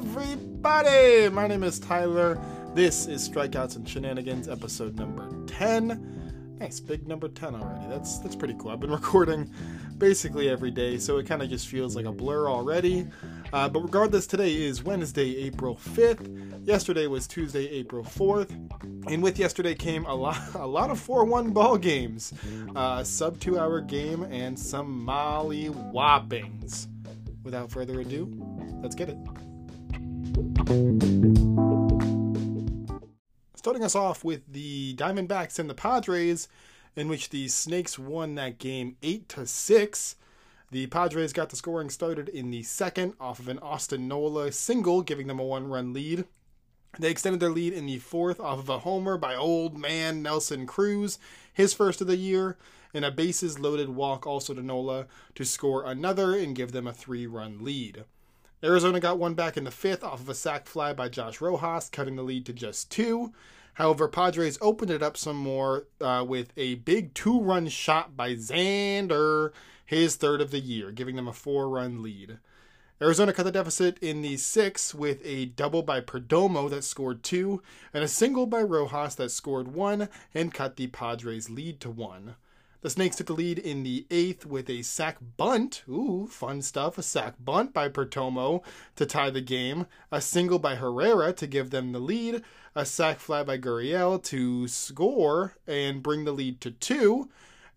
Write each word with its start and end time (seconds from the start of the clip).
everybody? 0.00 1.28
My 1.28 1.46
name 1.46 1.62
is 1.62 1.78
Tyler. 1.78 2.40
This 2.74 3.06
is 3.06 3.28
Strikeouts 3.28 3.76
and 3.76 3.86
Shenanigans, 3.86 4.48
episode 4.48 4.96
number 4.96 5.28
10. 5.46 6.56
Nice, 6.58 6.80
big 6.80 7.06
number 7.06 7.28
10 7.28 7.54
already. 7.54 7.86
That's 7.86 8.18
that's 8.20 8.34
pretty 8.34 8.54
cool. 8.58 8.70
I've 8.70 8.80
been 8.80 8.90
recording 9.00 9.50
basically 9.98 10.48
every 10.48 10.70
day, 10.70 10.96
so 10.96 11.18
it 11.18 11.26
kind 11.26 11.42
of 11.42 11.50
just 11.50 11.68
feels 11.68 11.96
like 11.96 12.06
a 12.06 12.12
blur 12.12 12.48
already. 12.48 13.08
Uh, 13.52 13.68
but 13.68 13.80
regardless, 13.80 14.26
today 14.26 14.54
is 14.54 14.82
Wednesday, 14.82 15.36
April 15.36 15.76
5th. 15.76 16.66
Yesterday 16.66 17.06
was 17.06 17.26
Tuesday, 17.26 17.68
April 17.68 18.02
4th. 18.02 18.50
And 19.06 19.22
with 19.22 19.38
yesterday 19.38 19.74
came 19.74 20.06
a 20.06 20.14
lot, 20.14 20.40
a 20.54 20.66
lot 20.66 20.90
of 20.90 20.98
4-1 20.98 21.52
ball 21.52 21.76
games, 21.76 22.32
uh, 22.74 23.04
sub 23.04 23.38
two-hour 23.38 23.82
game, 23.82 24.22
and 24.22 24.58
some 24.58 25.04
molly 25.04 25.68
whoppings. 25.68 26.86
Without 27.42 27.70
further 27.70 28.00
ado, 28.00 28.32
let's 28.82 28.94
get 28.94 29.10
it. 29.10 29.18
Starting 33.54 33.84
us 33.84 33.94
off 33.94 34.24
with 34.24 34.40
the 34.52 34.94
Diamondbacks 34.96 35.58
and 35.58 35.68
the 35.68 35.74
Padres, 35.74 36.48
in 36.96 37.08
which 37.08 37.30
the 37.30 37.48
Snakes 37.48 37.98
won 37.98 38.34
that 38.34 38.58
game 38.58 38.96
8 39.02 39.28
to 39.30 39.46
6. 39.46 40.16
The 40.70 40.86
Padres 40.86 41.32
got 41.32 41.50
the 41.50 41.56
scoring 41.56 41.90
started 41.90 42.28
in 42.28 42.50
the 42.50 42.62
second 42.62 43.14
off 43.20 43.38
of 43.38 43.48
an 43.48 43.58
Austin 43.58 44.06
Nola 44.08 44.52
single, 44.52 45.02
giving 45.02 45.26
them 45.26 45.38
a 45.38 45.44
one 45.44 45.68
run 45.68 45.92
lead. 45.92 46.24
They 46.98 47.10
extended 47.10 47.40
their 47.40 47.50
lead 47.50 47.72
in 47.72 47.86
the 47.86 47.98
fourth 47.98 48.40
off 48.40 48.58
of 48.58 48.68
a 48.68 48.80
homer 48.80 49.16
by 49.16 49.34
old 49.34 49.78
man 49.78 50.22
Nelson 50.22 50.66
Cruz, 50.66 51.18
his 51.52 51.74
first 51.74 52.00
of 52.00 52.06
the 52.06 52.16
year, 52.16 52.56
and 52.92 53.04
a 53.04 53.10
bases 53.10 53.58
loaded 53.58 53.90
walk 53.90 54.26
also 54.26 54.54
to 54.54 54.62
Nola 54.62 55.06
to 55.34 55.44
score 55.44 55.84
another 55.84 56.34
and 56.34 56.56
give 56.56 56.72
them 56.72 56.86
a 56.86 56.92
three 56.92 57.26
run 57.26 57.62
lead. 57.62 58.04
Arizona 58.62 59.00
got 59.00 59.18
one 59.18 59.32
back 59.32 59.56
in 59.56 59.64
the 59.64 59.70
fifth 59.70 60.04
off 60.04 60.20
of 60.20 60.28
a 60.28 60.34
sac 60.34 60.66
fly 60.66 60.92
by 60.92 61.08
Josh 61.08 61.40
Rojas, 61.40 61.88
cutting 61.88 62.16
the 62.16 62.22
lead 62.22 62.44
to 62.46 62.52
just 62.52 62.90
two. 62.90 63.32
However, 63.74 64.06
Padres 64.06 64.58
opened 64.60 64.90
it 64.90 65.02
up 65.02 65.16
some 65.16 65.36
more 65.36 65.86
uh, 66.00 66.24
with 66.28 66.52
a 66.58 66.74
big 66.74 67.14
two 67.14 67.40
run 67.40 67.68
shot 67.68 68.16
by 68.16 68.34
Xander, 68.34 69.52
his 69.86 70.16
third 70.16 70.42
of 70.42 70.50
the 70.50 70.60
year, 70.60 70.92
giving 70.92 71.16
them 71.16 71.26
a 71.26 71.32
four 71.32 71.70
run 71.70 72.02
lead. 72.02 72.38
Arizona 73.00 73.32
cut 73.32 73.44
the 73.44 73.52
deficit 73.52 73.98
in 74.02 74.20
the 74.20 74.36
sixth 74.36 74.94
with 74.94 75.24
a 75.24 75.46
double 75.46 75.82
by 75.82 76.02
Perdomo 76.02 76.68
that 76.68 76.84
scored 76.84 77.22
two, 77.22 77.62
and 77.94 78.04
a 78.04 78.08
single 78.08 78.44
by 78.44 78.60
Rojas 78.60 79.14
that 79.14 79.30
scored 79.30 79.68
one 79.68 80.10
and 80.34 80.52
cut 80.52 80.76
the 80.76 80.88
Padres' 80.88 81.48
lead 81.48 81.80
to 81.80 81.88
one. 81.88 82.36
The 82.82 82.90
Snakes 82.90 83.16
took 83.16 83.26
the 83.26 83.34
lead 83.34 83.58
in 83.58 83.82
the 83.82 84.06
eighth 84.10 84.46
with 84.46 84.70
a 84.70 84.82
sac 84.82 85.18
bunt. 85.36 85.82
Ooh, 85.86 86.26
fun 86.30 86.62
stuff. 86.62 86.96
A 86.96 87.02
sac 87.02 87.34
bunt 87.38 87.74
by 87.74 87.90
Perdomo 87.90 88.62
to 88.96 89.04
tie 89.04 89.28
the 89.28 89.42
game. 89.42 89.86
A 90.10 90.20
single 90.22 90.58
by 90.58 90.76
Herrera 90.76 91.34
to 91.34 91.46
give 91.46 91.70
them 91.70 91.92
the 91.92 91.98
lead. 91.98 92.42
A 92.74 92.86
sac 92.86 93.20
fly 93.20 93.42
by 93.42 93.58
Gurriel 93.58 94.22
to 94.24 94.66
score 94.66 95.56
and 95.66 96.02
bring 96.02 96.24
the 96.24 96.32
lead 96.32 96.62
to 96.62 96.70
two 96.70 97.28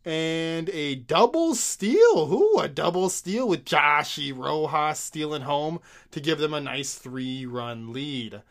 and 0.05 0.69
a 0.69 0.95
double 0.95 1.55
steal. 1.55 2.33
Ooh, 2.33 2.59
a 2.59 2.67
double 2.67 3.09
steal 3.09 3.47
with 3.47 3.65
Joshy 3.65 4.35
Rojas 4.35 4.99
stealing 4.99 5.43
home 5.43 5.79
to 6.11 6.19
give 6.19 6.39
them 6.39 6.53
a 6.53 6.61
nice 6.61 6.95
three 6.95 7.45
run 7.45 7.93
lead. 7.93 8.41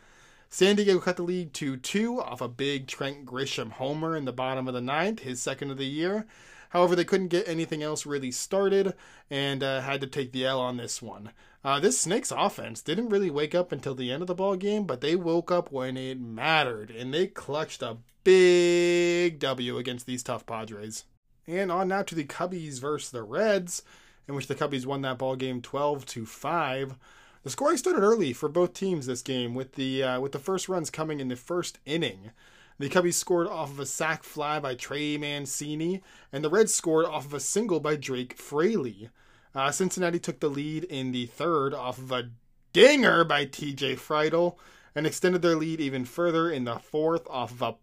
San 0.55 0.77
Diego 0.77 1.01
cut 1.01 1.17
the 1.17 1.23
lead 1.23 1.55
to 1.55 1.79
two 1.79 2.21
off 2.21 2.43
a 2.43 2.47
big 2.47 2.87
Trent 2.87 3.25
Grisham 3.25 3.71
homer 3.73 4.15
in 4.15 4.27
the 4.27 4.35
bottom 4.35 4.69
of 4.69 4.75
the 4.75 4.83
ninth, 4.83 5.21
his 5.21 5.41
second 5.41 5.71
of 5.71 5.79
the 5.79 5.87
year. 5.87 6.27
However, 6.69 6.95
they 6.95 7.07
couldn't 7.07 7.29
get 7.29 7.49
anything 7.49 7.83
else 7.83 8.05
really 8.05 8.31
started 8.31 8.93
and 9.31 9.63
uh, 9.63 9.81
had 9.81 10.03
to 10.03 10.07
take 10.07 10.33
the 10.33 10.45
L 10.45 10.61
on 10.61 10.77
this 10.77 11.01
one. 11.01 11.31
Uh, 11.65 11.81
this 11.81 11.99
Snakes 11.99 12.31
offense 12.31 12.83
didn't 12.83 13.09
really 13.09 13.31
wake 13.31 13.55
up 13.55 13.73
until 13.73 13.95
the 13.95 14.13
end 14.13 14.21
of 14.21 14.27
the 14.27 14.35
ball 14.35 14.57
game, 14.57 14.85
but 14.85 15.01
they 15.01 15.17
woke 15.17 15.51
up 15.51 15.73
when 15.73 15.97
it 15.97 16.21
mattered 16.21 16.91
and 16.91 17.15
they 17.15 17.29
clutched 17.29 17.81
a 17.81 17.97
big 18.23 19.39
W 19.39 19.79
against 19.79 20.05
these 20.05 20.23
tough 20.23 20.45
Padres. 20.45 21.05
And 21.47 21.73
on 21.73 21.89
now 21.89 22.03
to 22.03 22.15
the 22.15 22.25
Cubbies 22.25 22.79
versus 22.79 23.11
the 23.11 23.23
Reds, 23.23 23.85
in 24.29 24.35
which 24.35 24.49
the 24.49 24.55
Cubbies 24.55 24.85
won 24.85 25.01
that 25.01 25.17
ball 25.17 25.35
game 25.35 25.63
12 25.63 26.05
to 26.05 26.27
5. 26.27 26.97
The 27.43 27.51
scoring 27.51 27.77
started 27.77 28.03
early 28.03 28.33
for 28.33 28.49
both 28.49 28.73
teams 28.73 29.07
this 29.07 29.23
game, 29.23 29.55
with 29.55 29.73
the 29.73 30.03
uh, 30.03 30.21
with 30.21 30.31
the 30.31 30.39
first 30.39 30.69
runs 30.69 30.91
coming 30.91 31.19
in 31.19 31.29
the 31.29 31.37
first 31.37 31.81
inning. 31.85 32.31
The 32.79 32.89
Cubbies 32.89 33.15
scored 33.15 33.49
off 33.49 33.71
of 33.71 33.81
a 33.81 33.87
sac 33.87 34.23
fly 34.23 34.61
by 34.61 34.75
Trey 34.75 35.17
Mancini, 35.17 36.03
and 36.33 36.45
the 36.45 36.51
Reds 36.51 36.73
scored 36.73 37.07
off 37.07 37.27
of 37.27 37.35
a 37.35 37.41
single 37.41 37.81
by 37.81 37.97
Drake 37.97 38.39
Fraley. 38.39 39.11
Uh, 39.55 39.71
Cincinnati 39.71 40.19
took 40.19 40.41
the 40.41 40.49
lead 40.49 40.85
in 40.85 41.13
the 41.13 41.27
third 41.27 41.75
off 41.75 41.99
of 41.99 42.13
a 42.13 42.31
dinger 42.73 43.25
by 43.25 43.45
TJ 43.45 43.99
Friedl, 43.99 44.57
and 44.95 45.07
extended 45.07 45.43
their 45.43 45.57
lead 45.57 45.81
even 45.81 46.05
further 46.05 46.51
in 46.51 46.65
the 46.65 46.79
fourth 46.79 47.27
off 47.29 47.51
of 47.51 47.63
a 47.63 47.75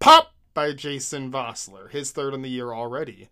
pop 0.00 0.34
by 0.54 0.72
Jason 0.72 1.30
Vosler, 1.30 1.90
his 1.90 2.12
third 2.12 2.32
on 2.32 2.42
the 2.42 2.50
year 2.50 2.72
already. 2.72 3.28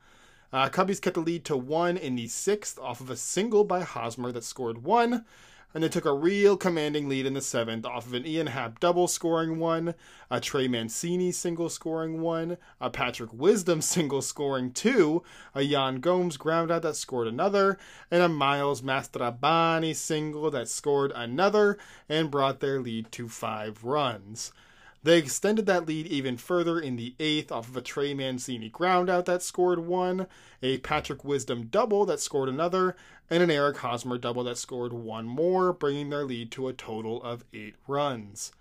Uh, 0.52 0.68
Cubbies 0.68 1.00
cut 1.00 1.14
the 1.14 1.20
lead 1.20 1.44
to 1.46 1.56
one 1.56 1.96
in 1.96 2.16
the 2.16 2.26
sixth 2.26 2.78
off 2.78 3.00
of 3.00 3.08
a 3.08 3.16
single 3.16 3.64
by 3.64 3.80
Hosmer 3.80 4.32
that 4.32 4.44
scored 4.44 4.84
one, 4.84 5.24
and 5.72 5.84
they 5.84 5.88
took 5.88 6.04
a 6.04 6.12
real 6.12 6.56
commanding 6.56 7.08
lead 7.08 7.26
in 7.26 7.34
the 7.34 7.40
seventh 7.40 7.86
off 7.86 8.06
of 8.06 8.14
an 8.14 8.26
Ian 8.26 8.48
Happ 8.48 8.80
double 8.80 9.06
scoring 9.06 9.58
one, 9.58 9.94
a 10.30 10.40
Trey 10.40 10.68
Mancini 10.68 11.30
single 11.32 11.68
scoring 11.68 12.20
one, 12.20 12.56
a 12.80 12.90
Patrick 12.90 13.32
Wisdom 13.32 13.80
single 13.80 14.22
scoring 14.22 14.72
two, 14.72 15.22
a 15.54 15.62
Yan 15.62 16.00
Gomes 16.00 16.36
ground 16.36 16.70
out 16.70 16.82
that 16.82 16.96
scored 16.96 17.28
another, 17.28 17.78
and 18.10 18.22
a 18.22 18.28
Miles 18.28 18.82
Mastrobuoni 18.82 19.94
single 19.94 20.50
that 20.50 20.68
scored 20.68 21.12
another 21.14 21.78
and 22.08 22.30
brought 22.30 22.60
their 22.60 22.80
lead 22.80 23.12
to 23.12 23.28
five 23.28 23.84
runs. 23.84 24.52
They 25.02 25.16
extended 25.18 25.64
that 25.66 25.86
lead 25.86 26.06
even 26.08 26.36
further 26.36 26.78
in 26.78 26.96
the 26.96 27.14
eighth 27.18 27.50
off 27.50 27.68
of 27.68 27.76
a 27.76 27.80
Trey 27.80 28.12
Mancini 28.12 28.68
groundout 28.68 29.24
that 29.24 29.42
scored 29.42 29.80
one, 29.80 30.26
a 30.62 30.76
Patrick 30.78 31.24
Wisdom 31.24 31.68
double 31.68 32.04
that 32.04 32.20
scored 32.20 32.50
another, 32.50 32.96
and 33.30 33.42
an 33.42 33.50
Eric 33.50 33.78
Hosmer 33.78 34.18
double 34.18 34.44
that 34.44 34.58
scored 34.58 34.92
one 34.92 35.24
more, 35.24 35.72
bringing 35.72 36.10
their 36.10 36.24
lead 36.24 36.50
to 36.52 36.68
a 36.68 36.74
total 36.74 37.22
of 37.22 37.44
eight 37.54 37.76
runs. 37.86 38.52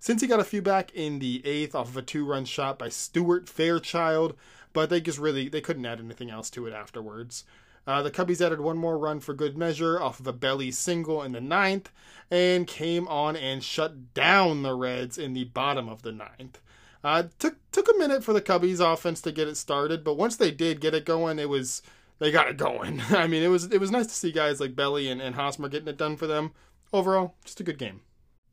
Cincy 0.00 0.28
got 0.28 0.38
a 0.38 0.44
few 0.44 0.62
back 0.62 0.92
in 0.94 1.18
the 1.18 1.44
eighth 1.44 1.74
off 1.74 1.88
of 1.88 1.96
a 1.96 2.02
two-run 2.02 2.44
shot 2.44 2.78
by 2.78 2.88
Stuart 2.88 3.48
Fairchild, 3.48 4.36
but 4.72 4.90
they 4.90 5.00
just 5.00 5.18
really 5.18 5.48
they 5.48 5.60
couldn't 5.60 5.86
add 5.86 5.98
anything 5.98 6.30
else 6.30 6.48
to 6.50 6.68
it 6.68 6.72
afterwards. 6.72 7.42
Uh, 7.88 8.02
the 8.02 8.10
Cubbies 8.10 8.44
added 8.44 8.60
one 8.60 8.76
more 8.76 8.98
run 8.98 9.18
for 9.18 9.32
good 9.32 9.56
measure 9.56 9.98
off 9.98 10.20
of 10.20 10.26
a 10.26 10.32
Belli 10.34 10.70
single 10.70 11.22
in 11.22 11.32
the 11.32 11.40
ninth 11.40 11.90
and 12.30 12.66
came 12.66 13.08
on 13.08 13.34
and 13.34 13.64
shut 13.64 14.12
down 14.12 14.62
the 14.62 14.74
Reds 14.74 15.16
in 15.16 15.32
the 15.32 15.44
bottom 15.44 15.88
of 15.88 16.02
the 16.02 16.12
ninth. 16.12 16.60
Uh, 17.02 17.24
took 17.38 17.56
took 17.72 17.88
a 17.88 17.96
minute 17.96 18.22
for 18.22 18.34
the 18.34 18.42
Cubbies 18.42 18.80
offense 18.80 19.22
to 19.22 19.32
get 19.32 19.48
it 19.48 19.56
started, 19.56 20.04
but 20.04 20.18
once 20.18 20.36
they 20.36 20.50
did 20.50 20.82
get 20.82 20.94
it 20.94 21.06
going, 21.06 21.38
it 21.38 21.48
was 21.48 21.80
they 22.18 22.30
got 22.30 22.50
it 22.50 22.58
going. 22.58 23.00
I 23.08 23.26
mean, 23.26 23.42
it 23.42 23.48
was 23.48 23.64
it 23.64 23.80
was 23.80 23.90
nice 23.90 24.08
to 24.08 24.14
see 24.14 24.32
guys 24.32 24.60
like 24.60 24.76
Belli 24.76 25.08
and, 25.08 25.22
and 25.22 25.34
Hosmer 25.34 25.70
getting 25.70 25.88
it 25.88 25.96
done 25.96 26.18
for 26.18 26.26
them. 26.26 26.52
Overall, 26.92 27.36
just 27.42 27.60
a 27.60 27.64
good 27.64 27.78
game. 27.78 28.02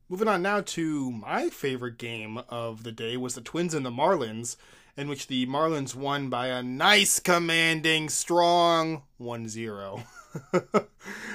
Moving 0.08 0.28
on 0.28 0.40
now 0.40 0.62
to 0.62 1.10
my 1.10 1.50
favorite 1.50 1.98
game 1.98 2.40
of 2.48 2.84
the 2.84 2.92
day 2.92 3.18
was 3.18 3.34
the 3.34 3.42
Twins 3.42 3.74
and 3.74 3.84
the 3.84 3.90
Marlins 3.90 4.56
in 4.96 5.08
which 5.08 5.26
the 5.26 5.46
Marlins 5.46 5.94
won 5.94 6.30
by 6.30 6.48
a 6.48 6.62
nice, 6.62 7.18
commanding, 7.18 8.08
strong 8.08 9.02
1 9.18 9.48
0. 9.48 10.02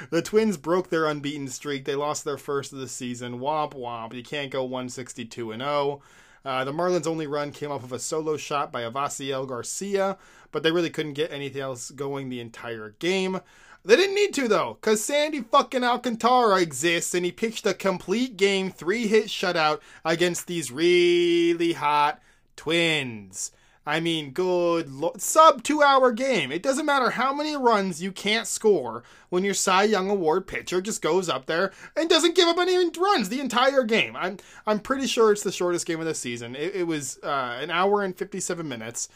the 0.10 0.22
Twins 0.22 0.58
broke 0.58 0.90
their 0.90 1.06
unbeaten 1.06 1.48
streak. 1.48 1.86
They 1.86 1.96
lost 1.96 2.26
their 2.26 2.38
first 2.38 2.74
of 2.74 2.80
the 2.80 2.88
season. 2.88 3.40
Womp 3.40 3.74
womp. 3.74 4.14
You 4.14 4.24
can't 4.24 4.52
go 4.52 4.64
162 4.64 5.52
and 5.52 5.62
0. 5.62 6.02
Uh, 6.44 6.64
the 6.64 6.72
Marlins' 6.72 7.06
only 7.06 7.28
run 7.28 7.52
came 7.52 7.72
off 7.72 7.84
of 7.84 7.94
a 7.94 8.00
solo 8.00 8.36
shot 8.36 8.72
by 8.72 8.82
Avisail 8.82 9.48
Garcia, 9.48 10.18
but 10.52 10.64
they 10.64 10.72
really 10.72 10.90
couldn't 10.90 11.14
get 11.14 11.32
anything 11.32 11.62
else 11.62 11.92
going 11.92 12.30
the 12.30 12.40
entire 12.40 12.96
game. 12.98 13.42
They 13.84 13.96
didn't 13.96 14.16
need 14.16 14.34
to 14.36 14.48
though, 14.48 14.78
cause 14.82 15.04
Sandy 15.04 15.42
fucking 15.42 15.84
Alcantara 15.84 16.62
exists 16.62 17.16
and 17.16 17.26
he 17.26 17.32
pitched 17.32 17.66
a 17.66 17.74
complete 17.74 18.38
game 18.38 18.70
three 18.70 19.08
hit 19.08 19.26
shutout 19.26 19.80
against 20.06 20.46
these 20.46 20.72
really 20.72 21.74
hot 21.74 22.22
Twins. 22.56 23.52
I 23.86 24.00
mean, 24.00 24.32
good 24.32 24.92
lo- 24.92 25.16
sub 25.18 25.64
two 25.64 25.82
hour 25.82 26.12
game. 26.12 26.52
It 26.52 26.62
doesn't 26.62 26.86
matter 26.86 27.10
how 27.12 27.34
many 27.34 27.58
runs 27.58 28.02
you 28.02 28.12
can't 28.12 28.46
score 28.46 29.04
when 29.30 29.44
your 29.44 29.56
Cy 29.56 29.84
Young 29.84 30.10
Award 30.10 30.46
pitcher 30.46 30.82
just 30.82 31.02
goes 31.02 31.28
up 31.28 31.48
there 31.48 31.72
and 31.98 32.08
doesn't 32.08 32.36
give 32.36 32.48
up 32.48 32.60
any 32.60 32.78
runs 33.00 33.30
the 33.30 33.40
entire 33.40 33.84
game. 33.84 34.16
I'm 34.16 34.38
I'm 34.68 34.80
pretty 34.80 35.08
sure 35.08 35.32
it's 35.32 35.42
the 35.42 35.52
shortest 35.52 35.88
game 35.88 36.00
of 36.00 36.06
the 36.06 36.14
season. 36.14 36.56
It, 36.56 36.76
it 36.76 36.84
was 36.88 37.18
uh, 37.24 37.58
an 37.60 37.72
hour 37.72 38.04
and 38.04 38.16
fifty 38.16 38.40
seven 38.40 38.68
minutes. 38.68 39.10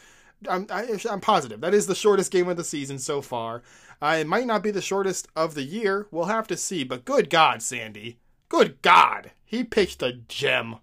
I'm 0.48 0.66
I, 0.68 0.82
am 0.84 0.98
i 1.08 1.12
am 1.12 1.20
positive 1.20 1.60
that 1.60 1.72
is 1.72 1.86
the 1.86 1.94
shortest 1.94 2.32
game 2.32 2.48
of 2.48 2.56
the 2.56 2.64
season 2.64 2.98
so 2.98 3.22
far. 3.22 3.62
Uh, 4.02 4.18
it 4.20 4.26
might 4.26 4.46
not 4.46 4.64
be 4.64 4.72
the 4.72 4.82
shortest 4.82 5.28
of 5.36 5.54
the 5.54 5.62
year. 5.62 6.08
We'll 6.10 6.26
have 6.26 6.48
to 6.48 6.56
see. 6.56 6.82
But 6.82 7.04
good 7.04 7.30
God, 7.30 7.62
Sandy. 7.62 8.18
Good 8.48 8.82
God, 8.82 9.30
he 9.44 9.62
pitched 9.64 10.02
a 10.02 10.12
gem. 10.12 10.76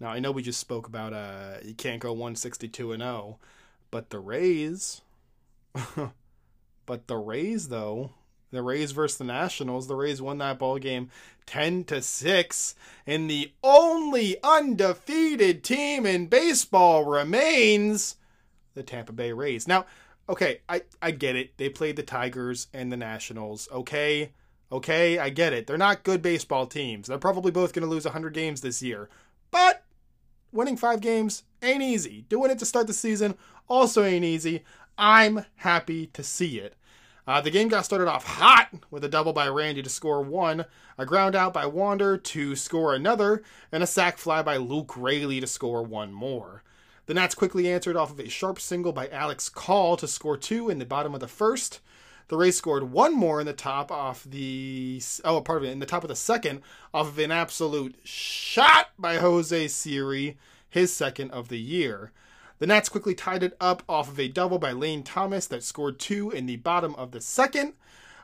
Now 0.00 0.08
I 0.08 0.18
know 0.18 0.32
we 0.32 0.42
just 0.42 0.60
spoke 0.60 0.86
about 0.86 1.12
uh 1.12 1.58
you 1.64 1.74
can't 1.74 2.00
go 2.00 2.12
162 2.12 2.92
and 2.92 3.02
0, 3.02 3.38
but 3.90 4.10
the 4.10 4.18
Rays 4.18 5.02
but 6.86 7.06
the 7.06 7.16
Rays 7.16 7.68
though, 7.68 8.10
the 8.50 8.62
Rays 8.62 8.92
versus 8.92 9.18
the 9.18 9.24
Nationals. 9.24 9.88
The 9.88 9.96
Rays 9.96 10.22
won 10.22 10.38
that 10.38 10.58
ball 10.58 10.78
game 10.78 11.10
10 11.46 11.84
to 11.84 12.00
6, 12.00 12.74
and 13.06 13.28
the 13.28 13.52
only 13.62 14.36
undefeated 14.42 15.62
team 15.62 16.06
in 16.06 16.26
baseball 16.26 17.04
remains 17.04 18.16
the 18.74 18.82
Tampa 18.82 19.12
Bay 19.12 19.32
Rays. 19.32 19.68
Now, 19.68 19.86
okay, 20.28 20.60
I, 20.68 20.82
I 21.02 21.10
get 21.10 21.36
it. 21.36 21.56
They 21.58 21.68
played 21.68 21.96
the 21.96 22.02
Tigers 22.02 22.68
and 22.72 22.90
the 22.90 22.96
Nationals. 22.96 23.68
Okay. 23.70 24.32
Okay, 24.72 25.18
I 25.18 25.28
get 25.28 25.52
it. 25.52 25.66
They're 25.66 25.76
not 25.76 26.02
good 26.02 26.20
baseball 26.20 26.66
teams. 26.66 27.06
They're 27.06 27.18
probably 27.18 27.52
both 27.52 27.72
going 27.72 27.84
to 27.84 27.90
lose 27.90 28.06
100 28.06 28.32
games 28.32 28.60
this 28.60 28.82
year. 28.82 29.08
But 29.52 29.83
winning 30.54 30.76
five 30.76 31.00
games 31.00 31.42
ain't 31.62 31.82
easy. 31.82 32.24
Doing 32.28 32.50
it 32.50 32.58
to 32.60 32.66
start 32.66 32.86
the 32.86 32.92
season 32.92 33.34
also 33.68 34.04
ain't 34.04 34.24
easy. 34.24 34.64
I'm 34.96 35.44
happy 35.56 36.06
to 36.08 36.22
see 36.22 36.58
it. 36.58 36.76
Uh, 37.26 37.40
the 37.40 37.50
game 37.50 37.68
got 37.68 37.84
started 37.84 38.06
off 38.06 38.24
hot 38.24 38.68
with 38.90 39.02
a 39.02 39.08
double 39.08 39.32
by 39.32 39.48
Randy 39.48 39.82
to 39.82 39.88
score 39.88 40.20
one, 40.20 40.66
a 40.98 41.06
ground 41.06 41.34
out 41.34 41.54
by 41.54 41.64
Wander 41.64 42.18
to 42.18 42.54
score 42.54 42.94
another, 42.94 43.42
and 43.72 43.82
a 43.82 43.86
sac 43.86 44.18
fly 44.18 44.42
by 44.42 44.58
Luke 44.58 44.94
Raley 44.96 45.40
to 45.40 45.46
score 45.46 45.82
one 45.82 46.12
more. 46.12 46.62
The 47.06 47.14
Nats 47.14 47.34
quickly 47.34 47.70
answered 47.70 47.96
off 47.96 48.10
of 48.10 48.20
a 48.20 48.28
sharp 48.28 48.60
single 48.60 48.92
by 48.92 49.08
Alex 49.08 49.48
Call 49.48 49.96
to 49.96 50.06
score 50.06 50.36
two 50.36 50.68
in 50.70 50.78
the 50.78 50.86
bottom 50.86 51.14
of 51.14 51.20
the 51.20 51.28
first. 51.28 51.80
The 52.28 52.36
Rays 52.36 52.56
scored 52.56 52.90
one 52.90 53.14
more 53.14 53.40
in 53.40 53.46
the 53.46 53.52
top 53.52 53.92
off 53.92 54.24
the 54.24 55.02
oh 55.24 55.40
pardon 55.42 55.68
me 55.68 55.72
in 55.72 55.78
the 55.78 55.86
top 55.86 56.04
of 56.04 56.08
the 56.08 56.16
second 56.16 56.62
off 56.92 57.08
of 57.08 57.18
an 57.18 57.30
absolute 57.30 57.96
shot 58.02 58.90
by 58.98 59.16
Jose 59.16 59.68
Siri, 59.68 60.38
his 60.68 60.92
second 60.92 61.30
of 61.32 61.48
the 61.48 61.60
year. 61.60 62.12
The 62.60 62.66
Nats 62.66 62.88
quickly 62.88 63.14
tied 63.14 63.42
it 63.42 63.56
up 63.60 63.82
off 63.88 64.08
of 64.08 64.18
a 64.18 64.28
double 64.28 64.58
by 64.58 64.72
Lane 64.72 65.02
Thomas 65.02 65.46
that 65.48 65.62
scored 65.62 65.98
two 65.98 66.30
in 66.30 66.46
the 66.46 66.56
bottom 66.56 66.94
of 66.94 67.10
the 67.10 67.20
second. 67.20 67.74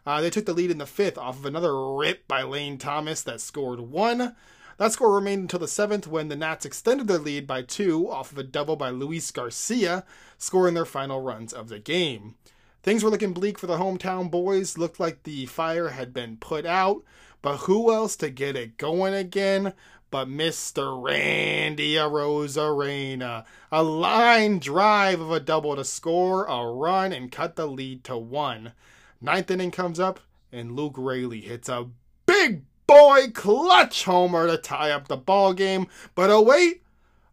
Uh, 0.06 0.20
they 0.22 0.30
took 0.30 0.46
the 0.46 0.54
lead 0.54 0.70
in 0.70 0.78
the 0.78 0.86
fifth 0.86 1.18
off 1.18 1.38
of 1.38 1.44
another 1.44 1.94
rip 1.94 2.26
by 2.26 2.42
Lane 2.42 2.78
Thomas 2.78 3.22
that 3.22 3.40
scored 3.40 3.80
one. 3.80 4.34
That 4.78 4.92
score 4.92 5.14
remained 5.14 5.42
until 5.42 5.60
the 5.60 5.68
seventh 5.68 6.06
when 6.06 6.28
the 6.28 6.36
Nats 6.36 6.64
extended 6.64 7.06
their 7.06 7.18
lead 7.18 7.46
by 7.46 7.60
two 7.60 8.10
off 8.10 8.32
of 8.32 8.38
a 8.38 8.42
double 8.42 8.76
by 8.76 8.88
Luis 8.88 9.30
Garcia, 9.30 10.04
scoring 10.38 10.72
their 10.72 10.86
final 10.86 11.20
runs 11.20 11.52
of 11.52 11.68
the 11.68 11.78
game. 11.78 12.36
Things 12.82 13.04
were 13.04 13.10
looking 13.10 13.32
bleak 13.32 13.58
for 13.58 13.66
the 13.66 13.78
hometown 13.78 14.30
boys. 14.30 14.78
Looked 14.78 15.00
like 15.00 15.22
the 15.22 15.46
fire 15.46 15.90
had 15.90 16.12
been 16.12 16.36
put 16.36 16.64
out, 16.64 17.02
but 17.42 17.58
who 17.58 17.92
else 17.92 18.16
to 18.16 18.30
get 18.30 18.56
it 18.56 18.78
going 18.78 19.14
again 19.14 19.74
but 20.10 20.28
Mr. 20.28 21.00
Randy 21.02 21.94
Arozarena. 21.94 23.44
A 23.70 23.82
line 23.82 24.58
drive 24.58 25.20
of 25.20 25.30
a 25.30 25.40
double 25.40 25.76
to 25.76 25.84
score 25.84 26.44
a 26.46 26.66
run 26.66 27.12
and 27.12 27.30
cut 27.30 27.56
the 27.56 27.66
lead 27.66 28.04
to 28.04 28.16
one. 28.16 28.72
Ninth 29.20 29.50
inning 29.50 29.70
comes 29.70 30.00
up, 30.00 30.20
and 30.50 30.72
Luke 30.74 30.94
Raley 30.96 31.40
hits 31.40 31.68
a 31.68 31.88
big 32.26 32.62
boy 32.86 33.28
clutch 33.32 34.04
homer 34.04 34.48
to 34.48 34.56
tie 34.56 34.90
up 34.90 35.08
the 35.08 35.16
ball 35.16 35.52
game. 35.52 35.86
But 36.14 36.30
oh 36.30 36.42
wait, 36.42 36.82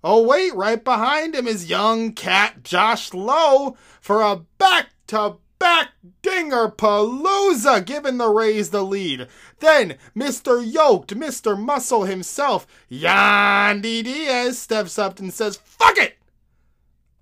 oh 0.03 0.21
wait, 0.23 0.53
right 0.53 0.83
behind 0.83 1.33
him 1.33 1.47
is 1.47 1.69
young 1.69 2.13
cat 2.13 2.63
Josh 2.63 3.13
Lowe 3.13 3.75
for 3.99 4.21
a 4.21 4.41
back 4.57 4.89
to 5.07 5.37
back 5.59 5.89
dinger 6.21 6.69
palooza, 6.69 7.85
giving 7.85 8.17
the 8.17 8.29
Rays 8.29 8.69
the 8.69 8.83
lead. 8.83 9.27
Then 9.59 9.97
Mr. 10.15 10.63
Yoked, 10.63 11.15
Mr. 11.15 11.59
Muscle 11.59 12.03
himself, 12.03 12.67
Yandy 12.91 14.03
Diaz, 14.03 14.59
steps 14.59 14.99
up 14.99 15.19
and 15.19 15.33
says, 15.33 15.57
Fuck 15.57 15.97
it! 15.97 16.17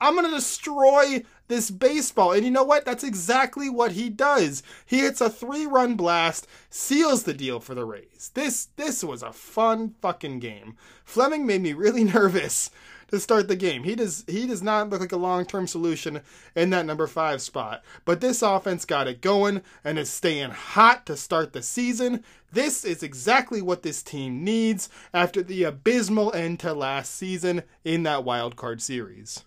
I'm 0.01 0.15
gonna 0.15 0.29
destroy 0.29 1.23
this 1.47 1.71
baseball. 1.71 2.31
And 2.33 2.43
you 2.43 2.51
know 2.51 2.63
what? 2.63 2.85
That's 2.85 3.03
exactly 3.03 3.69
what 3.69 3.93
he 3.93 4.09
does. 4.09 4.63
He 4.85 4.99
hits 4.99 5.21
a 5.21 5.29
three-run 5.29 5.95
blast, 5.95 6.47
seals 6.69 7.23
the 7.23 7.33
deal 7.33 7.59
for 7.59 7.75
the 7.75 7.85
Rays. 7.85 8.31
This 8.33 8.69
this 8.75 9.03
was 9.03 9.23
a 9.23 9.31
fun 9.31 9.95
fucking 10.01 10.39
game. 10.39 10.75
Fleming 11.03 11.45
made 11.45 11.61
me 11.61 11.73
really 11.73 12.03
nervous 12.03 12.69
to 13.09 13.19
start 13.19 13.47
the 13.47 13.55
game. 13.55 13.83
He 13.83 13.95
does 13.95 14.23
he 14.27 14.47
does 14.47 14.63
not 14.63 14.89
look 14.89 15.01
like 15.01 15.11
a 15.11 15.17
long-term 15.17 15.67
solution 15.67 16.21
in 16.55 16.69
that 16.71 16.85
number 16.85 17.07
5 17.07 17.41
spot. 17.41 17.83
But 18.03 18.21
this 18.21 18.41
offense 18.41 18.85
got 18.85 19.07
it 19.07 19.21
going 19.21 19.61
and 19.83 19.97
is 19.99 20.09
staying 20.09 20.51
hot 20.51 21.05
to 21.05 21.15
start 21.15 21.53
the 21.53 21.61
season. 21.61 22.23
This 22.51 22.85
is 22.85 23.03
exactly 23.03 23.61
what 23.61 23.83
this 23.83 24.01
team 24.01 24.43
needs 24.43 24.89
after 25.13 25.41
the 25.41 25.63
abysmal 25.63 26.33
end 26.33 26.59
to 26.61 26.73
last 26.73 27.13
season 27.13 27.63
in 27.83 28.03
that 28.03 28.23
wild 28.23 28.55
card 28.55 28.81
series. 28.81 29.43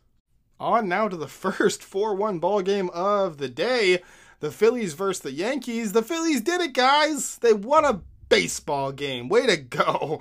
On 0.61 0.89
now 0.89 1.09
to 1.09 1.17
the 1.17 1.29
first 1.29 1.81
4-1 1.81 2.41
ball 2.41 2.63
game 2.63 2.91
of 2.91 3.39
the 3.39 3.49
day. 3.49 4.03
The 4.41 4.53
Phillies 4.53 4.95
versus 4.95 5.23
the 5.23 5.33
Yankees. 5.33 5.93
The 5.93 6.03
Phillies 6.03 6.41
did 6.41 6.61
it, 6.61 6.73
guys. 6.73 7.39
They 7.39 7.53
won 7.53 7.85
a 7.85 8.03
baseball 8.29 8.93
game. 8.93 9.29
Way 9.29 9.47
to 9.47 9.57
go. 9.57 10.21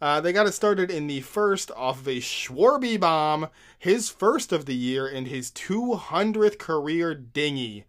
Uh, 0.00 0.20
they 0.20 0.32
got 0.32 0.46
it 0.46 0.52
started 0.52 0.90
in 0.90 1.06
the 1.06 1.20
first 1.20 1.70
off 1.72 2.00
of 2.00 2.08
a 2.08 2.20
Schwarby 2.20 3.00
bomb, 3.00 3.48
his 3.78 4.10
first 4.10 4.52
of 4.52 4.66
the 4.66 4.74
year 4.74 5.06
and 5.06 5.26
his 5.26 5.50
200th 5.50 6.58
career 6.58 7.14
dingy. 7.14 7.84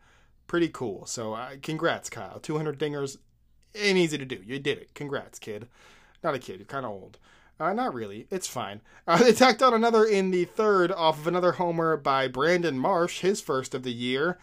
Pretty 0.48 0.70
cool. 0.70 1.06
So, 1.06 1.34
uh, 1.34 1.52
congrats, 1.62 2.10
Kyle. 2.10 2.40
200 2.40 2.80
dingers 2.80 3.18
ain't 3.76 3.98
easy 3.98 4.18
to 4.18 4.26
do. 4.26 4.42
You 4.46 4.60
did 4.60 4.78
it. 4.78 4.94
Congrats, 4.94 5.40
kid. 5.40 5.68
Not 6.24 6.36
a 6.36 6.40
kid. 6.40 6.60
You're 6.60 6.66
kind 6.66 6.86
of 6.86 6.92
old. 6.92 7.18
Uh, 7.60 7.74
not 7.74 7.94
really. 7.94 8.28
It's 8.30 8.48
fine. 8.48 8.82
Uh, 9.08 9.24
they 9.24 9.32
tacked 9.32 9.64
on 9.64 9.74
another 9.74 10.04
in 10.04 10.32
the 10.32 10.44
third 10.44 10.92
off 10.92 11.18
of 11.18 11.28
another 11.28 11.54
homer 11.54 11.96
by 11.96 12.28
Brandon 12.28 12.78
Marsh, 12.78 13.22
his 13.22 13.40
first 13.40 13.74
of 13.74 13.84
the 13.84 13.94
year. 13.94 14.38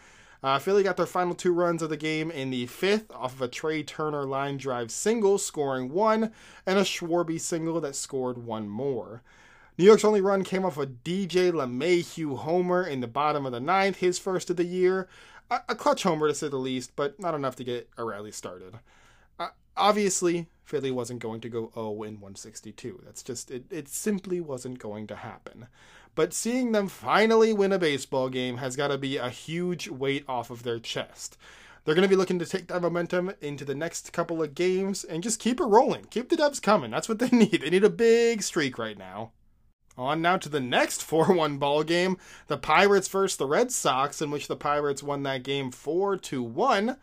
Uh, 0.45 0.59
Philly 0.59 0.83
got 0.83 0.95
their 0.95 1.07
final 1.07 1.33
two 1.33 1.51
runs 1.51 1.81
of 1.81 1.89
the 1.89 1.97
game 1.97 2.29
in 2.29 2.51
the 2.51 2.67
fifth 2.67 3.09
off 3.09 3.33
of 3.33 3.41
a 3.41 3.47
Trea 3.47 3.81
Turner 3.81 4.25
line 4.25 4.57
drive 4.57 4.91
single, 4.91 5.39
scoring 5.39 5.89
one, 5.89 6.31
and 6.67 6.77
a 6.77 6.83
Schwarby 6.83 7.41
single 7.41 7.81
that 7.81 7.95
scored 7.95 8.37
one 8.37 8.69
more. 8.69 9.23
New 9.75 9.85
York's 9.85 10.05
only 10.05 10.21
run 10.21 10.43
came 10.43 10.63
off 10.63 10.77
a 10.77 10.85
DJ 10.85 11.51
LeMahieu 11.51 12.37
homer 12.37 12.85
in 12.85 13.01
the 13.01 13.07
bottom 13.07 13.47
of 13.47 13.53
the 13.53 13.59
ninth, 13.59 13.97
his 13.97 14.19
first 14.19 14.51
of 14.51 14.57
the 14.57 14.65
year. 14.65 15.09
A, 15.49 15.61
a 15.69 15.75
clutch 15.75 16.03
homer 16.03 16.27
to 16.27 16.35
say 16.35 16.47
the 16.47 16.57
least, 16.57 16.95
but 16.95 17.19
not 17.19 17.33
enough 17.33 17.55
to 17.55 17.63
get 17.63 17.89
a 17.97 18.03
rally 18.03 18.31
started. 18.31 18.77
Uh, 19.39 19.47
obviously, 19.75 20.45
Philly 20.63 20.91
wasn't 20.91 21.21
going 21.21 21.41
to 21.41 21.49
go 21.49 21.71
0 21.73 22.03
in 22.03 22.21
162. 22.21 23.01
That's 23.03 23.23
just, 23.23 23.49
it, 23.49 23.65
it 23.71 23.89
simply 23.89 24.39
wasn't 24.41 24.77
going 24.77 25.07
to 25.07 25.15
happen 25.15 25.65
but 26.15 26.33
seeing 26.33 26.71
them 26.71 26.87
finally 26.87 27.53
win 27.53 27.71
a 27.71 27.79
baseball 27.79 28.29
game 28.29 28.57
has 28.57 28.75
got 28.75 28.87
to 28.87 28.97
be 28.97 29.17
a 29.17 29.29
huge 29.29 29.87
weight 29.89 30.25
off 30.27 30.49
of 30.49 30.63
their 30.63 30.79
chest. 30.79 31.37
They're 31.83 31.93
going 31.93 32.07
to 32.07 32.09
be 32.09 32.15
looking 32.15 32.39
to 32.39 32.45
take 32.45 32.67
that 32.67 32.81
momentum 32.81 33.33
into 33.41 33.63
the 33.63 33.75
next 33.75 34.11
couple 34.11 34.41
of 34.41 34.55
games 34.55 35.03
and 35.03 35.21
just 35.21 35.39
keep 35.39 35.59
it 35.59 35.65
rolling. 35.65 36.05
Keep 36.05 36.29
the 36.29 36.37
dubs 36.37 36.59
coming. 36.59 36.89
That's 36.89 37.07
what 37.07 37.19
they 37.19 37.29
need. 37.31 37.61
They 37.61 37.69
need 37.69 37.83
a 37.83 37.89
big 37.89 38.41
streak 38.41 38.79
right 38.79 38.97
now. 38.97 39.33
On 39.97 40.21
now 40.21 40.37
to 40.37 40.49
the 40.49 40.59
next 40.59 41.03
4 41.03 41.33
1 41.33 41.57
ball 41.57 41.83
game 41.83 42.17
the 42.47 42.57
Pirates 42.57 43.07
versus 43.07 43.37
the 43.37 43.45
Red 43.45 43.71
Sox, 43.71 44.21
in 44.21 44.31
which 44.31 44.47
the 44.47 44.55
Pirates 44.55 45.03
won 45.03 45.23
that 45.23 45.43
game 45.43 45.71
4 45.71 46.17
to 46.17 46.41
1. 46.41 46.97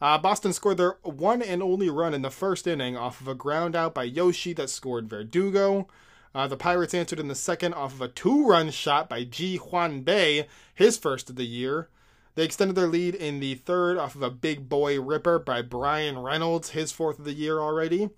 Uh, 0.00 0.16
Boston 0.16 0.52
scored 0.52 0.78
their 0.78 0.96
one 1.02 1.42
and 1.42 1.62
only 1.62 1.90
run 1.90 2.14
in 2.14 2.22
the 2.22 2.30
first 2.30 2.66
inning 2.66 2.96
off 2.96 3.20
of 3.20 3.28
a 3.28 3.34
ground 3.34 3.76
out 3.76 3.94
by 3.94 4.04
Yoshi 4.04 4.54
that 4.54 4.70
scored 4.70 5.10
Verdugo. 5.10 5.88
Uh, 6.34 6.46
the 6.46 6.56
Pirates 6.56 6.94
answered 6.94 7.18
in 7.18 7.28
the 7.28 7.34
second 7.34 7.74
off 7.74 7.94
of 7.94 8.00
a 8.00 8.08
two 8.08 8.46
run 8.46 8.70
shot 8.70 9.08
by 9.08 9.24
Ji 9.24 9.56
Hwan 9.56 10.02
Bae, 10.02 10.46
his 10.74 10.96
first 10.96 11.28
of 11.30 11.36
the 11.36 11.46
year. 11.46 11.88
They 12.36 12.44
extended 12.44 12.76
their 12.76 12.86
lead 12.86 13.14
in 13.16 13.40
the 13.40 13.56
third 13.56 13.98
off 13.98 14.14
of 14.14 14.22
a 14.22 14.30
big 14.30 14.68
boy 14.68 15.00
ripper 15.00 15.38
by 15.38 15.62
Bryan 15.62 16.18
Reynolds, 16.18 16.70
his 16.70 16.92
fourth 16.92 17.18
of 17.18 17.24
the 17.24 17.32
year 17.32 17.58
already. 17.58 18.10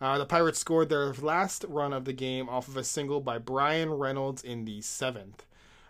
Uh, 0.00 0.18
the 0.18 0.26
Pirates 0.26 0.60
scored 0.60 0.88
their 0.88 1.12
last 1.14 1.64
run 1.68 1.92
of 1.92 2.04
the 2.04 2.12
game 2.12 2.48
off 2.48 2.68
of 2.68 2.76
a 2.76 2.84
single 2.84 3.20
by 3.20 3.38
Bryan 3.38 3.90
Reynolds 3.90 4.42
in 4.42 4.64
the 4.64 4.80
seventh. 4.80 5.44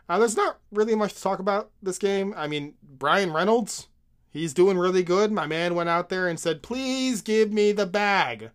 Uh, 0.08 0.18
there's 0.18 0.36
not 0.36 0.58
really 0.72 0.94
much 0.94 1.12
to 1.14 1.22
talk 1.22 1.38
about 1.38 1.70
this 1.82 1.98
game. 1.98 2.32
I 2.34 2.46
mean, 2.46 2.74
Bryan 2.82 3.32
Reynolds, 3.32 3.88
he's 4.30 4.54
doing 4.54 4.78
really 4.78 5.02
good. 5.02 5.30
My 5.30 5.46
man 5.46 5.74
went 5.74 5.90
out 5.90 6.08
there 6.08 6.26
and 6.26 6.40
said, 6.40 6.62
Please 6.62 7.20
give 7.20 7.52
me 7.52 7.72
the 7.72 7.84
bag. 7.84 8.50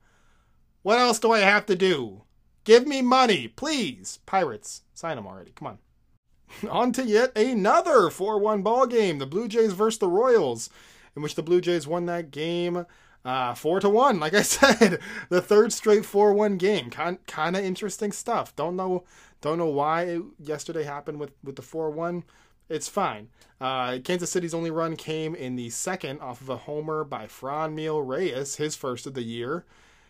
What 0.81 0.97
else 0.97 1.19
do 1.19 1.31
I 1.31 1.39
have 1.39 1.67
to 1.67 1.75
do? 1.75 2.23
Give 2.63 2.87
me 2.87 3.01
money, 3.01 3.47
please. 3.47 4.19
Pirates, 4.25 4.83
sign 4.93 5.15
them 5.17 5.27
already. 5.27 5.51
Come 5.55 5.67
on. 5.67 5.77
on 6.69 6.91
to 6.93 7.03
yet 7.03 7.37
another 7.37 8.09
4 8.09 8.39
1 8.39 8.61
ball 8.61 8.87
game. 8.87 9.19
The 9.19 9.25
Blue 9.25 9.47
Jays 9.47 9.73
versus 9.73 9.99
the 9.99 10.07
Royals, 10.07 10.69
in 11.15 11.21
which 11.21 11.35
the 11.35 11.43
Blue 11.43 11.61
Jays 11.61 11.87
won 11.87 12.05
that 12.05 12.31
game 12.31 12.85
uh, 13.25 13.53
4 13.53 13.79
to 13.81 13.89
1. 13.89 14.19
Like 14.19 14.33
I 14.33 14.41
said, 14.41 14.99
the 15.29 15.41
third 15.41 15.73
straight 15.73 16.05
4 16.05 16.33
1 16.33 16.57
game. 16.57 16.89
Kind, 16.89 17.25
kind 17.27 17.55
of 17.55 17.63
interesting 17.63 18.11
stuff. 18.11 18.55
Don't 18.55 18.75
know 18.75 19.03
don't 19.41 19.57
know 19.57 19.67
why 19.67 20.03
it, 20.03 20.21
yesterday 20.39 20.83
happened 20.83 21.19
with, 21.19 21.31
with 21.43 21.57
the 21.57 21.61
4 21.61 21.89
1. 21.89 22.23
It's 22.69 22.87
fine. 22.87 23.27
Uh, 23.59 23.99
Kansas 24.03 24.31
City's 24.31 24.53
only 24.53 24.71
run 24.71 24.95
came 24.95 25.35
in 25.35 25.57
the 25.57 25.69
second 25.69 26.21
off 26.21 26.39
of 26.39 26.49
a 26.49 26.57
homer 26.57 27.03
by 27.03 27.25
Franmil 27.25 28.07
Reyes, 28.07 28.55
his 28.55 28.75
first 28.75 29.05
of 29.05 29.13
the 29.15 29.23
year. 29.23 29.65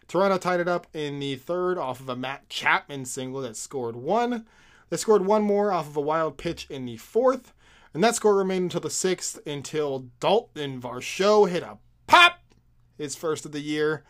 Toronto 0.07 0.37
tied 0.37 0.59
it 0.59 0.67
up 0.67 0.87
in 0.93 1.19
the 1.19 1.35
third 1.35 1.77
off 1.77 1.99
of 1.99 2.09
a 2.09 2.15
Matt 2.15 2.49
Chapman 2.49 3.05
single 3.05 3.41
that 3.41 3.57
scored 3.57 3.95
one. 3.95 4.45
They 4.89 4.97
scored 4.97 5.25
one 5.25 5.43
more 5.43 5.71
off 5.71 5.87
of 5.87 5.97
a 5.97 6.01
wild 6.01 6.37
pitch 6.37 6.67
in 6.69 6.85
the 6.85 6.97
fourth. 6.97 7.53
And 7.93 8.03
that 8.03 8.15
score 8.15 8.35
remained 8.35 8.63
until 8.63 8.81
the 8.81 8.89
sixth 8.89 9.39
until 9.45 10.07
Dalton 10.19 10.81
Varsho 10.81 11.47
hit 11.47 11.63
a 11.63 11.77
pop 12.07 12.39
his 12.97 13.15
first 13.15 13.45
of 13.45 13.51
the 13.51 13.59
year. 13.59 14.03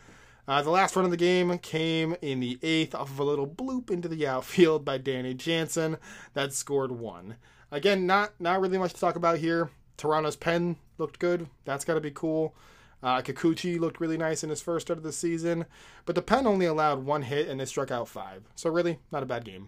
Uh, 0.47 0.61
the 0.61 0.69
last 0.69 0.95
run 0.95 1.05
of 1.05 1.11
the 1.11 1.17
game 1.17 1.57
came 1.59 2.15
in 2.21 2.39
the 2.39 2.59
eighth 2.61 2.93
off 2.93 3.09
of 3.09 3.19
a 3.19 3.23
little 3.23 3.47
bloop 3.47 3.89
into 3.89 4.09
the 4.09 4.27
outfield 4.27 4.83
by 4.83 4.97
Danny 4.97 5.33
Jansen 5.33 5.97
that 6.33 6.53
scored 6.53 6.91
one. 6.91 7.37
Again, 7.71 8.05
not 8.05 8.33
not 8.39 8.61
really 8.61 8.77
much 8.77 8.93
to 8.93 8.99
talk 8.99 9.15
about 9.15 9.37
here. 9.37 9.69
Toronto's 9.97 10.35
pen 10.35 10.75
looked 10.97 11.19
good. 11.19 11.47
That's 11.65 11.85
got 11.85 11.93
to 11.95 12.01
be 12.01 12.11
cool. 12.11 12.55
Uh, 13.03 13.21
Kikuchi 13.21 13.77
looked 13.77 13.99
really 13.99 14.17
nice 14.17 14.43
in 14.43 14.49
his 14.49 14.61
first 14.61 14.87
start 14.87 14.97
of 14.97 15.03
the 15.03 15.11
season, 15.11 15.65
but 16.05 16.15
the 16.15 16.21
pen 16.21 16.47
only 16.47 16.65
allowed 16.65 17.05
one 17.05 17.23
hit 17.23 17.49
and 17.49 17.59
they 17.59 17.65
struck 17.65 17.91
out 17.91 18.07
five. 18.07 18.43
So 18.55 18.69
really, 18.69 18.99
not 19.11 19.23
a 19.23 19.25
bad 19.27 19.43
game. 19.43 19.67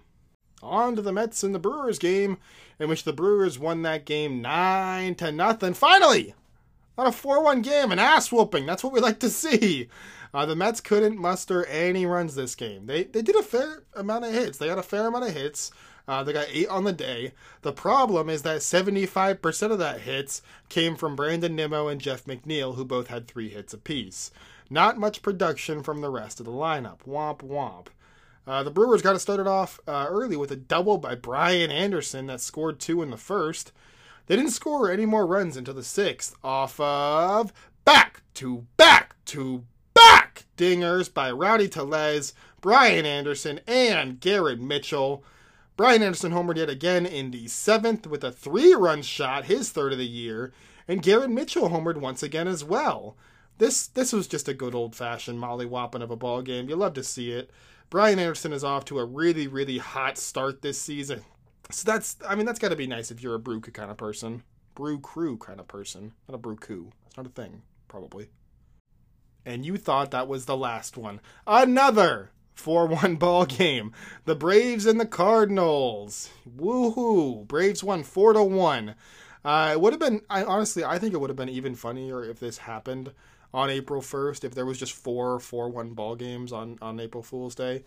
On 0.64 0.96
to 0.96 1.02
the 1.02 1.12
Mets 1.12 1.44
and 1.44 1.54
the 1.54 1.60
Brewers 1.60 2.00
game, 2.00 2.38
in 2.80 2.88
which 2.88 3.04
the 3.04 3.14
Brewers 3.14 3.60
won 3.60 3.82
that 3.82 4.06
game 4.06 4.42
nine 4.42 5.14
to 5.16 5.32
nothing. 5.32 5.74
Finally, 5.74 6.34
not 6.98 7.08
a 7.08 7.12
four-one 7.12 7.62
game, 7.62 7.92
an 7.92 8.00
ass 8.00 8.32
whooping. 8.32 8.66
That's 8.66 8.84
what 8.84 8.94
we 8.94 9.02
like 9.02 9.20
to 9.20 9.30
see. 9.30 9.90
Uh, 10.34 10.46
the 10.46 10.56
Mets 10.56 10.82
couldn't 10.82 11.18
muster 11.18 11.66
any 11.66 12.06
runs 12.06 12.36
this 12.36 12.56
game. 12.56 12.88
They 12.88 13.04
they 13.04 13.22
did 13.22 13.36
a 13.36 13.44
fair 13.44 13.84
amount 13.96 14.26
of 14.26 14.34
hits. 14.34 14.58
They 14.58 14.70
had 14.70 14.80
a 14.80 14.84
fair 14.84 15.08
amount 15.08 15.26
of 15.26 15.34
hits. 15.34 15.72
Uh, 16.08 16.24
they 16.24 16.34
got 16.34 16.48
eight 16.52 16.68
on 16.68 16.84
the 16.84 16.94
day. 16.94 17.34
The 17.62 17.74
problem 17.74 18.30
is 18.30 18.44
that 18.44 18.60
75% 18.62 19.72
of 19.72 19.80
that 19.80 20.02
hits 20.02 20.42
came 20.70 20.96
from 20.96 21.16
Brandon 21.16 21.56
Nimmo 21.56 21.88
and 21.88 22.00
Jeff 22.00 22.26
McNeil, 22.26 22.76
who 22.76 22.86
both 22.86 23.08
had 23.08 23.28
three 23.28 23.50
hits 23.50 23.74
apiece. 23.74 24.32
Not 24.70 24.98
much 24.98 25.22
production 25.22 25.84
from 25.84 26.02
the 26.02 26.10
rest 26.10 26.40
of 26.40 26.46
the 26.46 26.52
lineup. 26.52 27.00
Womp 27.08 27.40
womp. 27.40 27.88
Uh, 28.48 28.62
the 28.62 28.72
Brewers 28.72 29.02
got 29.02 29.16
it 29.16 29.20
started 29.20 29.48
off 29.48 29.80
uh, 29.88 30.06
early 30.08 30.38
with 30.38 30.52
a 30.52 30.56
double 30.56 30.98
by 30.98 31.16
Brian 31.16 31.72
Anderson 31.72 32.28
that 32.28 32.42
scored 32.42 32.80
two 32.80 33.02
in 33.02 33.10
the 33.10 33.18
first. 33.18 33.72
They 34.28 34.36
didn't 34.36 34.52
score 34.52 34.92
any 34.92 35.06
more 35.06 35.26
runs 35.26 35.58
until 35.58 35.74
the 35.74 35.84
sixth 35.84 36.36
off 36.44 36.80
of 36.80 37.52
back 37.86 38.22
to 38.36 38.66
back 38.78 39.16
to 39.26 39.64
back 39.94 40.46
dingers 40.58 41.12
by 41.12 41.32
Rowdy 41.32 41.68
Tellez, 41.68 42.34
Brian 42.62 43.06
Anderson, 43.06 43.60
and 43.68 44.20
Garrett 44.20 44.60
Mitchell. 44.60 45.24
Brian 45.78 46.02
Anderson 46.02 46.32
homered 46.32 46.58
yet 46.58 46.70
again 46.70 47.06
in 47.06 47.32
the 47.32 47.48
seventh 47.48 48.08
with 48.08 48.24
a 48.24 48.32
three 48.32 48.74
run 48.74 49.02
shot, 49.02 49.46
his 49.46 49.72
third 49.72 49.92
of 49.92 49.98
the 49.98 50.08
year, 50.08 50.54
and 50.88 51.02
Garrett 51.02 51.30
Mitchell 51.30 51.70
homered 51.70 51.98
once 51.98 52.24
again 52.24 52.48
as 52.48 52.64
well. 52.64 53.18
This 53.58 53.88
this 53.88 54.14
was 54.14 54.28
just 54.28 54.48
a 54.48 54.54
good 54.54 54.74
old 54.74 54.96
fashioned 54.96 55.40
molly-whopping 55.40 56.02
of 56.02 56.12
a 56.12 56.16
ball 56.16 56.42
game. 56.42 56.70
You 56.70 56.78
love 56.78 56.94
to 56.94 57.04
see 57.04 57.32
it. 57.32 57.52
Brian 57.90 58.20
Anderson 58.20 58.54
is 58.54 58.64
off 58.64 58.86
to 58.86 59.00
a 59.00 59.06
really, 59.06 59.48
really 59.48 59.78
hot 59.78 60.18
start 60.18 60.62
this 60.62 60.80
season. 60.80 61.24
So 61.72 61.90
that's 61.90 62.18
I 62.28 62.36
mean 62.36 62.46
that's 62.46 62.60
gotta 62.60 62.76
be 62.76 62.88
nice 62.88 63.12
if 63.12 63.22
you're 63.22 63.36
a 63.36 63.40
brew 63.40 63.60
kind 63.60 63.92
of 63.92 63.98
person. 63.98 64.44
Brew 64.76 65.00
crew 65.00 65.38
kind 65.38 65.60
of 65.60 65.68
person. 65.68 66.14
Not 66.28 66.36
a 66.36 66.38
brew 66.38 66.56
coup. 66.56 66.92
That's 67.04 67.18
not 67.18 67.28
a 67.28 67.30
thing, 67.30 67.64
probably. 67.88 68.30
And 69.46 69.66
you 69.66 69.78
thought 69.78 70.12
that 70.12 70.28
was 70.28 70.46
the 70.46 70.58
last 70.58 70.98
one. 70.98 71.22
Another 71.46 72.32
4 72.56 72.88
1 72.88 73.16
ball 73.18 73.46
game. 73.46 73.92
The 74.26 74.36
Braves 74.36 74.86
and 74.86 75.00
the 75.00 75.06
Cardinals. 75.06 76.30
Woohoo! 76.58 77.48
Braves 77.48 77.84
won 77.84 78.04
4 78.04 78.34
to 78.34 78.44
1. 78.44 78.96
Uh, 79.44 79.70
it 79.74 79.80
would 79.80 79.94
have 79.94 80.00
been, 80.00 80.22
I 80.30 80.44
honestly, 80.44 80.84
I 80.84 80.98
think 80.98 81.14
it 81.14 81.22
would 81.22 81.30
have 81.30 81.38
been 81.38 81.50
even 81.50 81.76
funnier 81.76 82.24
if 82.24 82.40
this 82.40 82.60
happened 82.60 83.12
on 83.54 83.70
April 83.70 84.02
1st, 84.02 84.44
if 84.44 84.56
there 84.56 84.66
was 84.66 84.80
just 84.80 84.94
four 84.94 85.40
4 85.40 85.70
1 85.70 85.94
ball 85.94 86.16
games 86.16 86.52
on, 86.52 86.80
on 86.82 87.00
April 87.00 87.22
Fool's 87.22 87.56
Day. 87.56 87.84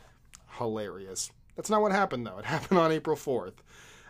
Hilarious. 0.59 1.31
That's 1.57 1.69
not 1.69 1.83
what 1.83 1.93
happened, 1.93 2.27
though. 2.27 2.39
It 2.39 2.45
happened 2.47 2.79
on 2.79 2.93
April 2.93 3.17
4th. 3.17 3.55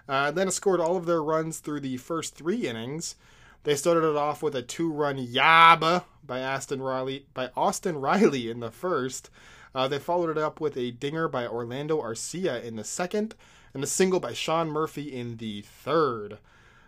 Uh, 0.09 0.31
then 0.31 0.49
it 0.49 0.53
scored 0.53 0.81
all 0.81 0.97
of 0.97 1.07
their 1.07 1.23
runs 1.23 1.59
through 1.59 1.81
the 1.81 1.97
first 1.97 2.35
three 2.35 2.67
innings. 2.67 3.17
They 3.65 3.75
started 3.75 4.09
it 4.09 4.17
off 4.17 4.43
with 4.43 4.55
a 4.55 4.62
two-run 4.62 5.19
yaba 5.19 6.05
by 6.25 6.41
Riley 6.41 7.27
by 7.35 7.50
Austin 7.57 7.97
Riley 7.97 8.50
in 8.50 8.61
the 8.61 8.71
first. 8.71 9.31
Uh, 9.75 9.88
they 9.88 9.98
followed 9.98 10.30
it 10.30 10.38
up 10.38 10.60
with 10.60 10.76
a 10.76 10.90
dinger 10.90 11.28
by 11.28 11.46
Orlando 11.46 12.00
Arcia 12.00 12.62
in 12.62 12.76
the 12.76 12.84
second, 12.84 13.34
and 13.75 13.84
a 13.84 13.87
single 13.87 14.20
by 14.20 14.32
Sean 14.32 14.68
Murphy 14.68 15.14
in 15.14 15.37
the 15.37 15.62
third. 15.62 16.38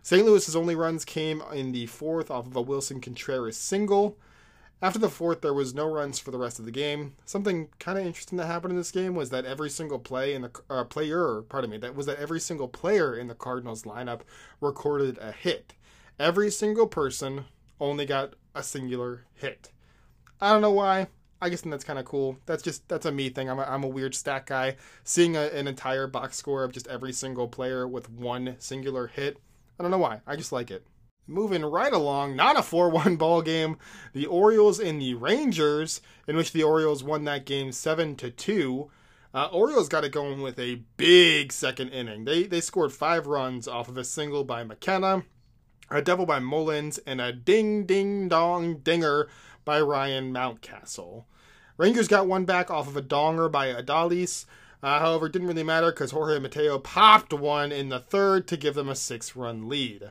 St. 0.02 0.25
Louis's 0.25 0.56
only 0.56 0.75
runs 0.75 1.04
came 1.04 1.42
in 1.52 1.72
the 1.72 1.87
fourth 1.87 2.30
off 2.30 2.46
of 2.46 2.56
a 2.56 2.62
Willson 2.62 3.02
Contreras 3.02 3.56
single. 3.56 4.16
After 4.82 4.99
the 4.99 5.10
fourth, 5.10 5.42
there 5.42 5.52
was 5.52 5.75
no 5.75 5.87
runs 5.87 6.18
for 6.18 6.30
the 6.30 6.38
rest 6.38 6.58
of 6.58 6.64
the 6.64 6.70
game. 6.70 7.14
Something 7.26 7.68
kind 7.78 7.99
of 7.99 8.06
interesting 8.06 8.38
that 8.38 8.46
happened 8.46 8.72
in 8.72 8.78
this 8.78 8.90
game 8.90 9.14
was 9.14 9.28
that 9.28 9.44
every 9.44 9.68
single 9.68 9.99
play 9.99 10.32
in 10.32 10.40
the 10.40 10.50
uh, 10.70 10.84
player, 10.84 11.42
pardon 11.42 11.70
me, 11.70 11.76
that 11.78 11.94
was 11.94 12.06
that 12.06 12.18
every 12.18 12.40
single 12.40 12.68
player 12.68 13.14
in 13.14 13.28
the 13.28 13.34
Cardinals 13.34 13.82
lineup 13.82 14.22
recorded 14.58 15.18
a 15.18 15.32
hit. 15.32 15.75
Every 16.18 16.50
single 16.50 16.87
person 16.87 17.44
only 17.78 18.06
got 18.06 18.34
a 18.54 18.62
singular 18.62 19.26
hit. 19.34 19.70
I 20.40 20.50
don't 20.50 20.62
know 20.62 20.72
why. 20.72 21.08
I 21.42 21.49
guess 21.49 21.62
that's 21.62 21.85
kind 21.85 21.99
of 21.99 22.04
cool. 22.04 22.38
That's 22.47 22.62
just 22.62 22.87
that's 22.88 23.06
a 23.06 23.12
me 23.12 23.30
thing. 23.30 23.49
I'm 23.49 23.59
a, 23.59 23.62
I'm 23.62 23.85
a 23.85 23.88
weird 23.88 24.14
stat 24.14 24.47
guy. 24.47 24.76
Seeing 25.04 25.37
a, 25.37 25.42
an 25.47 25.66
entire 25.66 26.06
box 26.06 26.37
score 26.37 26.64
of 26.64 26.73
just 26.73 26.87
every 26.88 27.12
single 27.12 27.49
player 27.49 27.88
with 27.88 28.11
one 28.11 28.56
singular 28.59 29.06
hit. 29.06 29.38
I 29.78 29.82
don't 29.82 29.90
know 29.90 29.99
why. 29.99 30.20
I 30.26 30.37
just 30.37 30.52
like 30.52 30.70
it. 30.70 30.87
Moving 31.26 31.64
right 31.64 31.92
along, 31.92 32.35
not 32.35 32.56
a 32.56 32.61
4-1 32.61 33.16
ball 33.18 33.40
game. 33.40 33.78
The 34.12 34.26
Orioles 34.26 34.80
and 34.80 35.00
the 35.00 35.14
Rangers, 35.14 36.00
in 36.26 36.37
which 36.37 36.52
the 36.52 36.64
Orioles 36.64 37.04
won 37.04 37.25
that 37.25 37.47
game 37.47 37.70
7 37.70 38.16
to 38.16 38.30
2. 38.30 38.90
Uh, 39.32 39.47
Orioles 39.52 39.88
got 39.88 40.04
it 40.04 40.11
going 40.11 40.42
with 40.42 40.59
a 40.59 40.82
big 40.97 41.52
second 41.52 41.90
inning. 41.90 42.25
They 42.25 42.44
they 42.44 42.61
scored 42.61 42.92
five 42.92 43.26
runs 43.28 43.68
off 43.68 43.88
of 43.88 43.97
a 43.97 44.04
single 44.04 44.42
by 44.42 44.64
McKenna, 44.64 45.23
a 45.90 46.02
Devil 46.02 46.26
by 46.26 46.38
Mullins, 46.38 46.99
and 46.99 47.20
a 47.20 47.32
ding 47.32 47.85
ding 47.85 48.28
dong 48.28 48.76
dinger 48.78 49.28
by 49.64 49.80
Ryan 49.80 50.32
Mountcastle. 50.32 51.25
Rangers 51.76 52.09
got 52.09 52.26
one 52.26 52.44
back 52.44 52.70
off 52.70 52.88
of 52.88 52.97
a 52.97 53.02
donger 53.02 53.50
by 53.50 53.73
Adolis. 53.73 54.44
Uh, 54.82 54.99
however, 54.99 55.26
it 55.26 55.32
didn't 55.32 55.49
really 55.49 55.62
matter 55.62 55.90
because 55.90 56.11
Jorge 56.11 56.38
Mateo 56.38 56.78
popped 56.78 57.32
one 57.32 57.73
in 57.73 57.88
the 57.88 58.00
third 58.00 58.47
to 58.49 58.56
give 58.56 58.75
them 58.75 58.88
a 58.88 58.94
six 58.94 59.37
run 59.37 59.68
lead. 59.68 60.11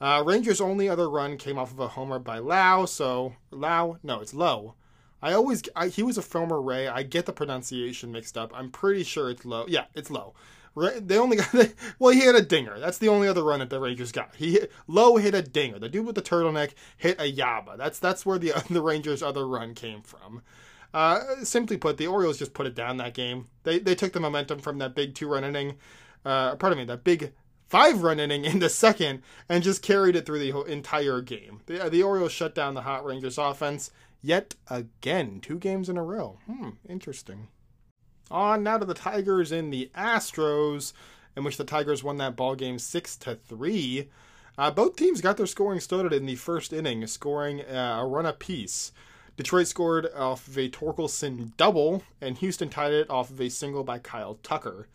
Uh, 0.00 0.22
Rangers' 0.24 0.60
only 0.60 0.88
other 0.88 1.08
run 1.08 1.36
came 1.38 1.58
off 1.58 1.72
of 1.72 1.80
a 1.80 1.88
homer 1.88 2.18
by 2.18 2.38
Lau, 2.38 2.84
so 2.84 3.34
Lau, 3.50 3.96
no, 4.02 4.20
it's 4.20 4.34
Low. 4.34 4.74
I 5.22 5.32
always, 5.32 5.62
I, 5.74 5.88
he 5.88 6.02
was 6.02 6.18
a 6.18 6.22
former 6.22 6.60
Ray. 6.60 6.86
I 6.86 7.02
get 7.02 7.26
the 7.26 7.32
pronunciation 7.32 8.12
mixed 8.12 8.36
up. 8.36 8.52
I'm 8.54 8.70
pretty 8.70 9.04
sure 9.04 9.30
it's 9.30 9.44
Low. 9.44 9.64
Yeah, 9.66 9.84
it's 9.94 10.10
Lowe. 10.10 10.34
They 10.76 11.18
only 11.18 11.36
got 11.36 11.54
well. 11.98 12.12
He 12.12 12.20
hit 12.20 12.34
a 12.34 12.42
dinger. 12.42 12.78
That's 12.80 12.98
the 12.98 13.08
only 13.08 13.28
other 13.28 13.44
run 13.44 13.60
that 13.60 13.70
the 13.70 13.78
Rangers 13.78 14.12
got. 14.12 14.34
He 14.34 14.52
hit, 14.52 14.72
hit 14.88 15.34
a 15.34 15.42
dinger. 15.42 15.78
The 15.78 15.88
dude 15.88 16.06
with 16.06 16.16
the 16.16 16.22
turtleneck 16.22 16.72
hit 16.96 17.20
a 17.20 17.32
yaba. 17.32 17.76
That's 17.78 17.98
that's 17.98 18.26
where 18.26 18.38
the 18.38 18.52
the 18.70 18.82
Rangers' 18.82 19.22
other 19.22 19.46
run 19.46 19.74
came 19.74 20.02
from. 20.02 20.42
Uh, 20.92 21.42
simply 21.42 21.76
put, 21.76 21.96
the 21.96 22.06
Orioles 22.06 22.38
just 22.38 22.54
put 22.54 22.66
it 22.66 22.74
down 22.74 22.96
that 22.96 23.14
game. 23.14 23.46
They 23.62 23.78
they 23.78 23.94
took 23.94 24.12
the 24.12 24.20
momentum 24.20 24.58
from 24.58 24.78
that 24.78 24.94
big 24.94 25.14
two 25.14 25.28
run 25.28 25.44
inning. 25.44 25.76
Uh, 26.24 26.56
pardon 26.56 26.78
me, 26.78 26.84
that 26.86 27.04
big 27.04 27.32
five 27.68 28.02
run 28.02 28.18
inning 28.18 28.44
in 28.44 28.58
the 28.58 28.68
second, 28.68 29.22
and 29.48 29.62
just 29.62 29.82
carried 29.82 30.16
it 30.16 30.26
through 30.26 30.40
the 30.40 30.62
entire 30.64 31.20
game. 31.20 31.60
The 31.66 31.88
the 31.88 32.02
Orioles 32.02 32.32
shut 32.32 32.54
down 32.54 32.74
the 32.74 32.82
Hot 32.82 33.04
Rangers 33.04 33.38
offense 33.38 33.90
yet 34.24 34.54
again, 34.68 35.38
two 35.40 35.58
games 35.58 35.88
in 35.88 35.96
a 35.96 36.02
row. 36.02 36.38
Hmm, 36.46 36.70
interesting. 36.88 37.48
On 38.30 38.62
now 38.62 38.78
to 38.78 38.84
the 38.84 38.94
Tigers 38.94 39.52
and 39.52 39.72
the 39.72 39.90
Astros, 39.94 40.92
in 41.36 41.44
which 41.44 41.56
the 41.56 41.64
Tigers 41.64 42.02
won 42.02 42.16
that 42.18 42.36
ball 42.36 42.54
game 42.54 42.78
six 42.78 43.16
to 43.16 43.34
three. 43.34 44.08
Uh, 44.56 44.70
both 44.70 44.96
teams 44.96 45.20
got 45.20 45.36
their 45.36 45.46
scoring 45.46 45.80
started 45.80 46.12
in 46.12 46.26
the 46.26 46.36
first 46.36 46.72
inning, 46.72 47.06
scoring 47.06 47.60
uh, 47.62 47.98
a 48.00 48.06
run 48.06 48.24
apiece. 48.24 48.92
Detroit 49.36 49.66
scored 49.66 50.08
off 50.14 50.46
of 50.46 50.56
a 50.56 50.68
Torkelson 50.68 51.56
double, 51.56 52.04
and 52.20 52.38
Houston 52.38 52.68
tied 52.68 52.92
it 52.92 53.10
off 53.10 53.30
of 53.30 53.40
a 53.40 53.48
single 53.48 53.82
by 53.82 53.98
Kyle 53.98 54.38
Tucker. 54.42 54.86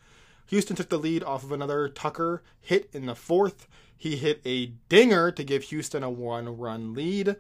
Houston 0.48 0.76
took 0.76 0.90
the 0.90 0.98
lead 0.98 1.24
off 1.24 1.44
of 1.44 1.52
another 1.52 1.90
Tucker 1.90 2.42
hit 2.62 2.90
in 2.94 3.06
the 3.06 3.16
fourth. 3.16 3.68
He 3.96 4.16
hit 4.16 4.42
a 4.46 4.68
dinger 4.88 5.30
to 5.32 5.44
give 5.44 5.64
Houston 5.64 6.04
a 6.04 6.10
one 6.10 6.58
run 6.58 6.94
lead. 6.94 7.36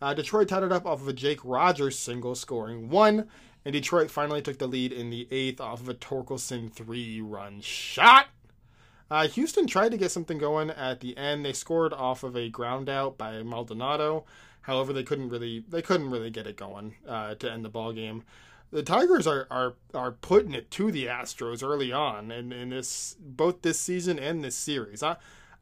Uh, 0.00 0.12
Detroit 0.12 0.48
tied 0.48 0.62
it 0.62 0.72
up 0.72 0.84
off 0.84 1.00
of 1.00 1.08
a 1.08 1.12
Jake 1.12 1.40
Rogers 1.42 1.98
single, 1.98 2.34
scoring 2.34 2.90
one 2.90 3.28
and 3.64 3.72
Detroit 3.72 4.10
finally 4.10 4.42
took 4.42 4.58
the 4.58 4.66
lead 4.66 4.92
in 4.92 5.10
the 5.10 5.28
eighth 5.30 5.60
off 5.60 5.80
of 5.80 5.88
a 5.88 5.94
Torkelson 5.94 6.72
three 6.72 7.20
run 7.20 7.60
shot. 7.60 8.26
Uh, 9.10 9.28
Houston 9.28 9.66
tried 9.66 9.90
to 9.90 9.98
get 9.98 10.10
something 10.10 10.38
going 10.38 10.70
at 10.70 11.00
the 11.00 11.16
end. 11.18 11.44
They 11.44 11.52
scored 11.52 11.92
off 11.92 12.22
of 12.22 12.34
a 12.34 12.48
ground 12.48 12.88
out 12.88 13.18
by 13.18 13.42
Maldonado. 13.42 14.24
However, 14.62 14.92
they 14.92 15.02
couldn't 15.02 15.28
really 15.28 15.64
they 15.68 15.82
couldn't 15.82 16.10
really 16.10 16.30
get 16.30 16.46
it 16.46 16.56
going 16.56 16.94
uh, 17.06 17.34
to 17.34 17.52
end 17.52 17.64
the 17.64 17.68
ball 17.68 17.92
game. 17.92 18.24
The 18.70 18.82
Tigers 18.82 19.26
are, 19.26 19.46
are 19.50 19.74
are 19.92 20.12
putting 20.12 20.54
it 20.54 20.70
to 20.72 20.90
the 20.90 21.06
Astros 21.06 21.62
early 21.62 21.92
on, 21.92 22.30
in, 22.30 22.52
in 22.52 22.70
this 22.70 23.16
both 23.20 23.60
this 23.62 23.78
season 23.78 24.18
and 24.18 24.42
this 24.42 24.56
series. 24.56 25.02
I 25.02 25.16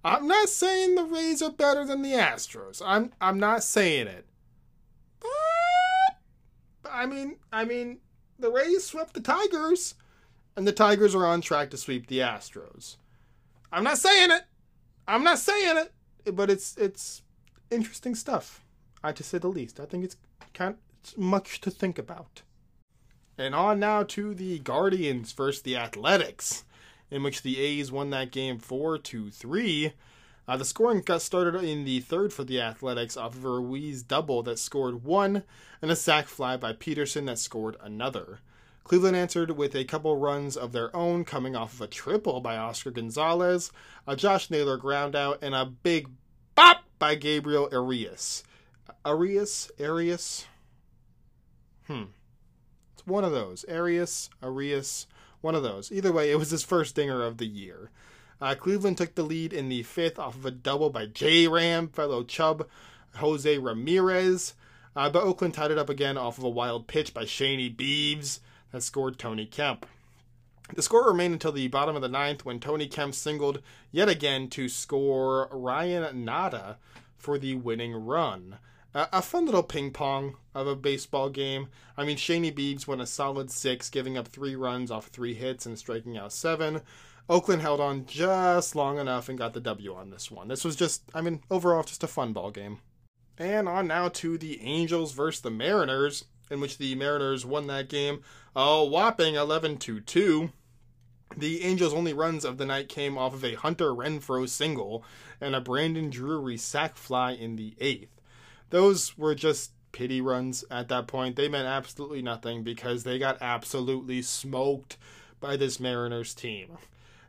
I'm 0.04 0.28
not 0.28 0.48
saying 0.48 0.94
the 0.94 1.04
Rays 1.04 1.42
are 1.42 1.50
better 1.50 1.84
than 1.84 2.02
the 2.02 2.12
Astros. 2.12 2.80
I'm 2.84 3.12
I'm 3.20 3.40
not 3.40 3.64
saying 3.64 4.06
it. 4.06 4.26
I 6.90 7.06
mean, 7.06 7.36
I 7.52 7.64
mean, 7.64 7.98
the 8.38 8.50
Rays 8.50 8.84
swept 8.84 9.14
the 9.14 9.20
Tigers, 9.20 9.94
and 10.56 10.66
the 10.66 10.72
Tigers 10.72 11.14
are 11.14 11.26
on 11.26 11.40
track 11.40 11.70
to 11.70 11.76
sweep 11.76 12.06
the 12.06 12.18
Astros. 12.18 12.96
I'm 13.72 13.84
not 13.84 13.98
saying 13.98 14.30
it. 14.30 14.42
I'm 15.06 15.24
not 15.24 15.38
saying 15.38 15.78
it, 16.24 16.34
but 16.34 16.50
it's 16.50 16.76
it's 16.76 17.22
interesting 17.70 18.14
stuff. 18.14 18.64
I 19.02 19.12
to 19.12 19.22
say 19.22 19.38
the 19.38 19.48
least. 19.48 19.80
I 19.80 19.86
think 19.86 20.04
it's 20.04 20.16
kind 20.52 20.76
It's 21.00 21.16
much 21.16 21.60
to 21.62 21.70
think 21.70 21.98
about. 21.98 22.42
And 23.38 23.54
on 23.54 23.80
now 23.80 24.02
to 24.02 24.34
the 24.34 24.58
Guardians 24.58 25.32
versus 25.32 25.62
the 25.62 25.76
Athletics, 25.76 26.64
in 27.10 27.22
which 27.22 27.42
the 27.42 27.58
A's 27.58 27.90
won 27.90 28.10
that 28.10 28.30
game 28.30 28.58
4 28.58 28.98
to 28.98 29.30
3. 29.30 29.92
Uh, 30.48 30.56
the 30.56 30.64
scoring 30.64 31.00
got 31.00 31.22
started 31.22 31.62
in 31.62 31.84
the 31.84 32.00
third 32.00 32.32
for 32.32 32.44
the 32.44 32.60
Athletics 32.60 33.16
off 33.16 33.34
of 33.34 33.44
a 33.44 33.48
Ruiz 33.48 34.02
double 34.02 34.42
that 34.42 34.58
scored 34.58 35.04
one, 35.04 35.44
and 35.80 35.90
a 35.90 35.96
sac 35.96 36.26
fly 36.26 36.56
by 36.56 36.72
Peterson 36.72 37.26
that 37.26 37.38
scored 37.38 37.76
another. 37.80 38.40
Cleveland 38.84 39.16
answered 39.16 39.52
with 39.52 39.76
a 39.76 39.84
couple 39.84 40.16
runs 40.16 40.56
of 40.56 40.72
their 40.72 40.94
own, 40.96 41.24
coming 41.24 41.54
off 41.54 41.74
of 41.74 41.82
a 41.82 41.86
triple 41.86 42.40
by 42.40 42.56
Oscar 42.56 42.90
Gonzalez, 42.90 43.70
a 44.06 44.16
Josh 44.16 44.50
Naylor 44.50 44.78
groundout, 44.78 45.38
and 45.42 45.54
a 45.54 45.64
big 45.64 46.08
bop 46.56 46.84
by 46.98 47.14
Gabriel 47.14 47.68
Arias. 47.72 48.42
Arias? 49.04 49.70
Arias? 49.80 50.46
Hmm. 51.86 52.04
It's 52.94 53.06
one 53.06 53.24
of 53.24 53.32
those. 53.32 53.64
Arias, 53.68 54.28
Arias, 54.42 55.06
one 55.40 55.54
of 55.54 55.62
those. 55.62 55.92
Either 55.92 56.12
way, 56.12 56.30
it 56.30 56.38
was 56.38 56.50
his 56.50 56.64
first 56.64 56.96
dinger 56.96 57.22
of 57.22 57.38
the 57.38 57.46
year. 57.46 57.90
Uh, 58.40 58.54
Cleveland 58.54 58.98
took 58.98 59.14
the 59.14 59.22
lead 59.22 59.52
in 59.52 59.68
the 59.68 59.82
fifth 59.82 60.18
off 60.18 60.34
of 60.34 60.46
a 60.46 60.50
double 60.50 60.90
by 60.90 61.06
J 61.06 61.46
Ram, 61.46 61.88
fellow 61.88 62.24
Chub, 62.24 62.66
Jose 63.16 63.58
Ramirez. 63.58 64.54
Uh, 64.96 65.10
but 65.10 65.22
Oakland 65.22 65.54
tied 65.54 65.70
it 65.70 65.78
up 65.78 65.88
again 65.88 66.16
off 66.16 66.38
of 66.38 66.44
a 66.44 66.48
wild 66.48 66.86
pitch 66.86 67.14
by 67.14 67.24
Shaney 67.24 67.74
Beebs 67.74 68.40
that 68.72 68.82
scored 68.82 69.18
Tony 69.18 69.46
Kemp. 69.46 69.86
The 70.74 70.82
score 70.82 71.08
remained 71.08 71.34
until 71.34 71.52
the 71.52 71.68
bottom 71.68 71.96
of 71.96 72.02
the 72.02 72.08
ninth 72.08 72.44
when 72.44 72.60
Tony 72.60 72.86
Kemp 72.86 73.14
singled 73.14 73.60
yet 73.90 74.08
again 74.08 74.48
to 74.50 74.68
score 74.68 75.48
Ryan 75.50 76.24
Noda 76.24 76.76
for 77.18 77.38
the 77.38 77.56
winning 77.56 77.92
run. 77.92 78.58
A 78.92 79.22
fun 79.22 79.46
little 79.46 79.62
ping 79.62 79.92
pong 79.92 80.36
of 80.52 80.66
a 80.66 80.74
baseball 80.74 81.30
game. 81.30 81.68
I 81.96 82.04
mean, 82.04 82.16
Shaney 82.16 82.52
Beebs 82.52 82.88
went 82.88 83.00
a 83.00 83.06
solid 83.06 83.50
six, 83.50 83.88
giving 83.88 84.18
up 84.18 84.26
three 84.26 84.56
runs 84.56 84.90
off 84.90 85.06
three 85.06 85.34
hits 85.34 85.64
and 85.64 85.78
striking 85.78 86.18
out 86.18 86.32
seven. 86.32 86.82
Oakland 87.28 87.62
held 87.62 87.80
on 87.80 88.06
just 88.06 88.74
long 88.74 88.98
enough 88.98 89.28
and 89.28 89.38
got 89.38 89.54
the 89.54 89.60
W 89.60 89.94
on 89.94 90.10
this 90.10 90.28
one. 90.28 90.48
This 90.48 90.64
was 90.64 90.74
just, 90.74 91.02
I 91.14 91.20
mean, 91.20 91.40
overall, 91.48 91.84
just 91.84 92.02
a 92.02 92.08
fun 92.08 92.32
ball 92.32 92.50
game. 92.50 92.78
And 93.38 93.68
on 93.68 93.86
now 93.86 94.08
to 94.08 94.36
the 94.36 94.60
Angels 94.60 95.12
versus 95.12 95.40
the 95.40 95.50
Mariners, 95.50 96.24
in 96.50 96.60
which 96.60 96.78
the 96.78 96.96
Mariners 96.96 97.46
won 97.46 97.68
that 97.68 97.88
game 97.88 98.22
a 98.56 98.84
whopping 98.84 99.36
11 99.36 99.78
to 99.78 100.00
2. 100.00 100.50
The 101.36 101.62
Angels' 101.62 101.94
only 101.94 102.12
runs 102.12 102.44
of 102.44 102.58
the 102.58 102.66
night 102.66 102.88
came 102.88 103.16
off 103.16 103.34
of 103.34 103.44
a 103.44 103.54
Hunter 103.54 103.94
Renfroe 103.94 104.48
single 104.48 105.04
and 105.40 105.54
a 105.54 105.60
Brandon 105.60 106.10
Drury 106.10 106.56
sac 106.56 106.96
fly 106.96 107.30
in 107.30 107.54
the 107.54 107.76
eighth. 107.78 108.19
Those 108.70 109.18
were 109.18 109.34
just 109.34 109.72
pity 109.92 110.20
runs 110.20 110.64
at 110.70 110.88
that 110.88 111.06
point. 111.06 111.36
They 111.36 111.48
meant 111.48 111.66
absolutely 111.66 112.22
nothing 112.22 112.62
because 112.62 113.02
they 113.02 113.18
got 113.18 113.38
absolutely 113.40 114.22
smoked 114.22 114.96
by 115.40 115.56
this 115.56 115.80
Mariners 115.80 116.34
team. 116.34 116.78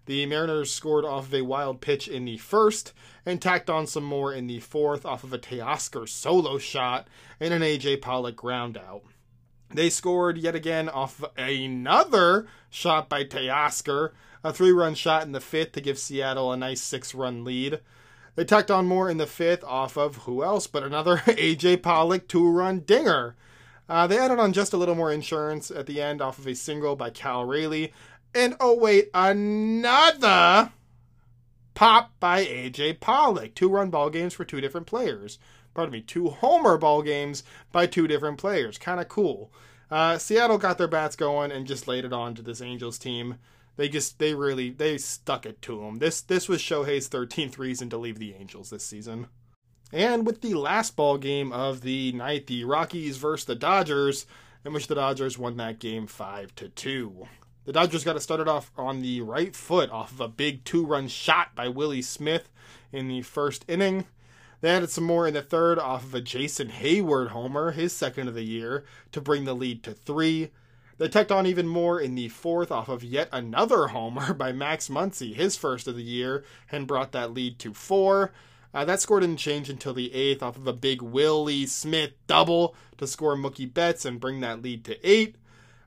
The 0.06 0.26
Mariners 0.26 0.74
scored 0.74 1.06
off 1.06 1.28
of 1.28 1.34
a 1.34 1.42
wild 1.42 1.80
pitch 1.82 2.08
in 2.08 2.26
the 2.26 2.38
first 2.38 2.94
and 3.26 3.42
tacked 3.42 3.70
on 3.70 3.88
some 3.88 4.04
more 4.04 4.34
in 4.34 4.48
the 4.48 4.60
fourth 4.60 5.06
off 5.06 5.24
of 5.24 5.32
a 5.32 5.38
Teoscar 5.38 6.10
solo 6.10 6.58
shot 6.58 7.08
and 7.40 7.54
an 7.54 7.62
AJ 7.62 8.02
Pollock 8.02 8.36
groundout. 8.36 9.02
They 9.70 9.90
scored 9.90 10.38
yet 10.38 10.56
again 10.56 10.90
off 10.90 11.24
another 11.38 12.48
shot 12.70 13.10
by 13.10 13.24
Teoscar, 13.24 14.12
a 14.44 14.52
three 14.52 14.72
run 14.72 14.96
shot 14.96 15.24
in 15.24 15.32
the 15.32 15.40
fifth 15.40 15.74
to 15.74 15.82
give 15.82 15.98
Seattle 15.98 16.52
a 16.52 16.58
nice 16.58 16.82
six 16.82 17.16
run 17.16 17.44
lead. 17.44 17.80
They 18.36 18.46
tacked 18.46 18.72
on 18.72 18.88
more 18.88 19.10
in 19.10 19.18
the 19.18 19.28
fifth 19.28 19.64
off 19.64 19.98
of 19.98 20.18
who 20.18 20.44
else 20.44 20.68
but 20.68 20.84
another 20.84 21.18
AJ 21.26 21.82
Pollock 21.82 22.28
two 22.28 22.50
run 22.50 22.80
dinger. 22.80 23.36
Uh, 23.90 24.08
they 24.08 24.18
added 24.18 24.40
on 24.40 24.54
just 24.54 24.74
a 24.74 24.78
little 24.78 24.96
more 24.96 25.12
insurance 25.12 25.70
at 25.70 25.86
the 25.86 26.02
end 26.02 26.22
off 26.22 26.40
of 26.40 26.48
a 26.48 26.56
single 26.56 26.96
by 26.96 27.10
Cal 27.10 27.44
Raleigh. 27.44 27.94
And 28.34 28.56
oh, 28.62 28.78
wait, 28.78 29.10
another 29.14 30.72
pop 31.74 32.12
by 32.20 32.46
AJ 32.46 33.02
Pollock. 33.02 33.54
Two 33.54 33.70
run 33.70 33.90
ball 33.90 34.10
games 34.10 34.34
for 34.34 34.46
two 34.46 34.62
different 34.62 34.88
players 34.88 35.38
pardon 35.74 35.94
me, 35.94 36.02
two 36.02 36.30
homer 36.30 36.78
ball 36.78 37.02
games 37.02 37.44
by 37.72 37.88
two 37.88 38.08
different 38.08 38.38
players. 38.38 38.78
Kind 38.78 39.00
of 39.00 39.08
cool. 39.08 39.52
Uh, 39.90 40.18
Seattle 40.18 40.58
got 40.58 40.78
their 40.78 40.88
bats 40.88 41.16
going 41.16 41.52
and 41.52 41.68
just 41.68 41.88
laid 41.88 42.06
it 42.06 42.14
on 42.14 42.36
to 42.36 42.42
this 42.42 42.62
Angels 42.62 42.98
team. 42.98 43.36
They 43.78 43.90
just 43.90 44.20
they 44.20 44.34
really 44.36 44.70
they 44.70 44.98
stuck 44.98 45.46
it 45.46 45.62
to 45.64 45.82
him. 45.84 46.00
This 46.00 46.22
this 46.22 46.50
was 46.50 46.62
Shohei's 46.62 47.10
13th 47.10 47.58
reason 47.58 47.90
to 47.90 47.98
leave 47.98 48.20
the 48.20 48.34
Angels 48.34 48.70
this 48.70 48.86
season. 48.86 49.28
And 49.94 50.26
with 50.26 50.42
the 50.42 50.54
last 50.54 50.96
ball 50.96 51.18
game 51.18 51.52
of 51.52 51.82
the 51.82 52.12
night, 52.14 52.48
the 52.48 52.64
Rockies 52.64 53.18
versus 53.18 53.46
the 53.46 53.56
Dodgers, 53.56 54.26
in 54.64 54.72
which 54.74 54.88
the 54.88 54.96
Dodgers 54.96 55.38
won 55.38 55.58
that 55.58 55.80
game 55.80 56.08
five 56.08 56.56
to 56.56 56.70
two. 56.70 57.28
The 57.66 57.74
Dodgers 57.74 58.04
got 58.04 58.16
it 58.16 58.22
started 58.22 58.48
off 58.48 58.72
on 58.78 59.02
the 59.02 59.22
right 59.22 59.56
foot 59.56 59.92
off 59.92 60.12
of 60.12 60.22
a 60.22 60.28
big 60.28 60.64
two-run 60.64 61.08
shot 61.08 61.54
by 61.56 61.68
Willie 61.68 62.02
Smith 62.02 62.50
in 62.92 63.08
the 63.08 63.22
first 63.22 63.66
inning. 63.68 64.06
They 64.62 64.70
added 64.70 64.90
some 64.90 65.04
more 65.04 65.28
in 65.28 65.34
the 65.34 65.42
third 65.42 65.78
off 65.78 66.04
of 66.04 66.16
a 66.16 66.22
Jason 66.22 66.70
Heyward 66.70 67.30
homer, 67.30 67.72
his 67.72 67.94
second 67.94 68.28
of 68.28 68.34
the 68.34 68.44
year, 68.44 68.86
to 69.12 69.22
bring 69.22 69.44
the 69.44 69.54
lead 69.54 69.84
to 69.84 69.94
three. 69.94 70.52
They 71.02 71.08
tacked 71.08 71.32
on 71.32 71.48
even 71.48 71.68
more 71.68 72.00
in 72.00 72.14
the 72.14 72.30
fourth 72.30 72.72
off 72.72 72.88
of 72.88 73.04
yet 73.04 73.28
another 73.32 73.88
homer 73.88 74.34
by 74.36 74.52
Max 74.52 74.88
Muncy, 74.88 75.34
his 75.34 75.58
first 75.58 75.88
of 75.88 75.96
the 75.96 76.04
year, 76.04 76.44
and 76.72 76.86
brought 76.86 77.12
that 77.14 77.34
lead 77.34 77.58
to 77.58 77.74
four. 77.74 78.32
Uh, 78.72 78.86
that 78.86 79.02
score 79.02 79.20
didn't 79.20 79.40
change 79.40 79.68
until 79.68 79.96
the 79.96 80.14
eighth 80.14 80.44
off 80.44 80.58
of 80.58 80.68
a 80.68 80.74
big 80.74 81.02
Willie 81.02 81.66
Smith 81.66 82.12
double 82.28 82.76
to 82.98 83.08
score 83.08 83.36
Mookie 83.36 83.74
Betts 83.74 84.06
and 84.06 84.20
bring 84.20 84.42
that 84.42 84.62
lead 84.62 84.86
to 84.86 85.10
eight. 85.10 85.38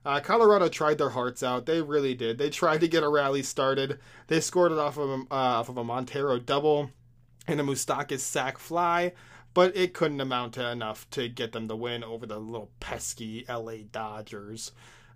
Uh, 0.05 0.19
Colorado 0.19 0.69
tried 0.69 0.99
their 0.99 1.11
hearts 1.11 1.45
out. 1.45 1.67
They 1.67 1.81
really 1.81 2.17
did. 2.17 2.37
They 2.37 2.51
tried 2.51 2.81
to 2.81 2.89
get 2.89 3.05
a 3.05 3.09
rally 3.09 3.45
started. 3.45 4.01
They 4.27 4.41
scored 4.41 4.73
it 4.73 4.79
off 4.79 4.99
of 4.99 5.09
uh, 5.11 5.25
off 5.31 5.69
of 5.69 5.77
a 5.77 5.85
Montero 5.85 6.41
double 6.41 6.91
and 7.47 7.61
a 7.61 7.63
Moustakas 7.63 8.19
sac 8.19 8.59
fly, 8.59 9.13
but 9.55 9.77
it 9.77 9.95
couldn't 9.95 10.21
amount 10.21 10.55
to 10.55 10.69
enough 10.69 11.09
to 11.11 11.29
get 11.29 11.53
them 11.53 11.69
the 11.69 11.77
win 11.77 12.03
over 12.03 12.27
the 12.27 12.41
little 12.41 12.73
pesky 12.81 13.45
LA 13.49 13.77
Dodgers. 13.93 14.73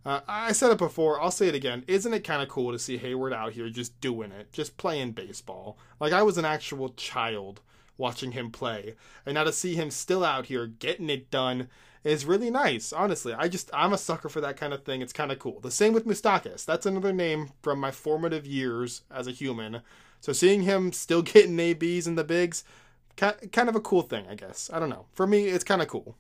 Uh, 0.09 0.21
I 0.27 0.53
said 0.53 0.71
it 0.71 0.79
before, 0.79 1.21
I'll 1.21 1.31
say 1.31 1.49
it 1.49 1.55
again. 1.55 1.85
Isn't 1.87 2.15
it 2.15 2.25
kind 2.25 2.43
of 2.43 2.49
cool 2.49 2.73
to 2.73 2.79
see 2.79 2.99
Heyward 2.99 3.35
out 3.35 3.53
here 3.53 3.69
just 3.69 4.01
doing 4.01 4.33
it, 4.33 4.53
just 4.53 4.77
playing 4.77 5.13
baseball? 5.13 5.77
Like 6.01 6.13
I 6.13 6.23
was 6.23 6.39
an 6.39 6.45
actual 6.45 6.91
child 6.91 7.61
watching 7.99 8.33
him 8.33 8.51
play, 8.51 8.95
and 9.27 9.35
now 9.35 9.45
to 9.45 9.53
see 9.53 9.75
him 9.75 9.91
still 9.91 10.25
out 10.25 10.47
here 10.47 10.67
getting 10.67 11.11
it 11.11 11.31
done 11.31 11.69
is 12.05 12.25
really 12.25 12.51
nice. 12.51 12.93
Honestly, 12.93 13.35
I 13.35 13.49
just 13.49 13.71
I'm 13.75 13.93
a 13.93 13.99
sucker 13.99 14.29
for 14.29 14.41
that 14.41 14.57
kind 14.57 14.73
of 14.73 14.85
thing. 14.85 15.03
It's 15.03 15.13
kind 15.13 15.31
of 15.31 15.39
cool. 15.39 15.61
The 15.61 15.71
same 15.71 15.93
with 15.93 16.07
Moustakas. 16.07 16.65
That's 16.65 16.87
another 16.87 17.13
name 17.13 17.51
from 17.63 17.79
my 17.79 17.91
formative 17.91 18.47
years 18.47 19.03
as 19.11 19.27
a 19.27 19.33
human 19.33 19.83
so 20.21 20.33
seeing 20.33 20.63
him 20.63 20.93
still 20.93 21.23
getting 21.35 21.59
ABs 21.59 22.07
in 22.07 22.15
the 22.15 22.25
bigs, 22.25 22.65
kind 23.17 23.69
of 23.69 23.77
a 23.77 23.81
cool 23.81 24.03
thing, 24.03 24.27
I 24.29 24.35
guess. 24.35 24.71
I 24.73 24.79
don't 24.79 24.91
know. 24.91 25.07
For 25.13 25.27
me, 25.27 25.47
it's 25.47 25.65
kind 25.65 25.83
of 25.83 25.89
cool. 25.89 26.17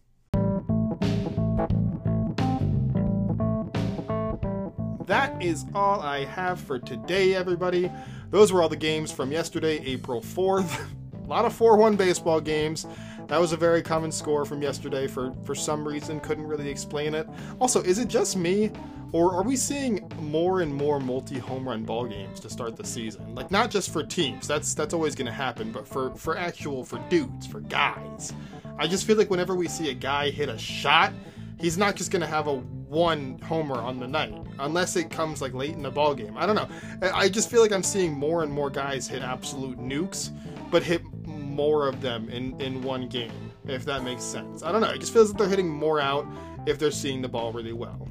Is 5.41 5.67
all 5.73 6.01
I 6.01 6.25
have 6.25 6.61
for 6.61 6.81
today, 6.81 7.35
everybody. 7.37 7.93
Those 8.31 8.53
were 8.53 8.61
all 8.61 8.69
the 8.69 8.75
games 8.77 9.13
from 9.13 9.31
yesterday, 9.31 9.79
April 9.85 10.21
4th. 10.21 10.85
a 11.25 11.27
lot 11.29 11.45
of 11.45 11.53
4 11.53 11.77
1 11.77 11.95
baseball 11.95 12.41
games. 12.41 12.87
That 13.29 13.41
was 13.41 13.53
a 13.53 13.57
very 13.57 13.81
common 13.81 14.11
score 14.11 14.45
from 14.45 14.63
yesterday 14.63 15.07
for, 15.07 15.33
for 15.45 15.55
some 15.55 15.87
reason. 15.87 16.19
Couldn't 16.19 16.47
really 16.47 16.69
explain 16.69 17.15
it. 17.15 17.29
Also, 17.61 17.81
is 17.83 18.01
it 18.01 18.09
just 18.09 18.37
me? 18.37 18.73
Or 19.13 19.33
are 19.33 19.45
we 19.45 19.55
seeing 19.55 20.11
more 20.21 20.61
and 20.61 20.75
more 20.75 20.99
multi-home 20.99 21.69
run 21.69 21.85
ball 21.85 22.07
games 22.07 22.41
to 22.41 22.51
start 22.51 22.75
the 22.75 22.85
season? 22.85 23.35
Like 23.37 23.53
not 23.53 23.71
just 23.71 23.93
for 23.93 24.03
teams, 24.03 24.49
that's 24.49 24.75
that's 24.75 24.93
always 24.93 25.15
gonna 25.15 25.31
happen, 25.31 25.71
but 25.71 25.87
for, 25.87 26.15
for 26.17 26.37
actual 26.37 26.85
for 26.85 26.99
dudes, 27.09 27.47
for 27.47 27.61
guys. 27.61 28.33
I 28.77 28.89
just 28.89 29.07
feel 29.07 29.17
like 29.17 29.31
whenever 29.31 29.55
we 29.55 29.69
see 29.69 29.91
a 29.91 29.95
guy 29.95 30.31
hit 30.31 30.49
a 30.49 30.59
shot, 30.59 31.13
he's 31.61 31.79
not 31.79 31.95
just 31.95 32.11
gonna 32.11 32.27
have 32.27 32.49
a 32.49 32.63
one 32.89 33.39
homer 33.41 33.77
on 33.77 33.99
the 33.99 34.09
night 34.09 34.35
unless 34.59 34.97
it 34.97 35.11
comes 35.11 35.43
like 35.43 35.53
late 35.55 35.75
in 35.75 35.83
the 35.83 35.91
ball 35.91 36.15
game. 36.15 36.37
I 36.37 36.47
don't 36.47 36.57
know. 36.57 36.69
I 37.13 37.29
just 37.29 37.51
feel 37.51 37.61
like 37.61 37.73
I'm 37.73 37.83
seeing 37.83 38.13
more 38.13 38.43
and 38.43 38.53
more 38.53 38.71
guys 38.71 39.07
hit 39.07 39.23
absolute 39.23 39.79
nukes, 39.79 40.31
but 40.71 40.83
hit 40.83 41.03
more 41.27 41.87
of 41.89 42.01
them 42.01 42.29
in 42.29 42.61
in 42.61 42.83
one 42.83 43.09
game. 43.09 43.33
If 43.67 43.85
that 43.85 44.03
makes 44.03 44.25
sense. 44.25 44.63
I 44.63 44.73
don't 44.73 44.81
know. 44.81 44.91
It 44.91 45.01
just 45.01 45.13
feels 45.13 45.29
like 45.29 45.39
they're 45.39 45.49
hitting 45.49 45.69
more 45.69 46.01
out 46.01 46.27
if 46.67 46.79
they're 46.79 46.91
seeing 46.91 47.21
the 47.21 47.29
ball 47.29 47.53
really 47.53 47.75
well 47.75 48.09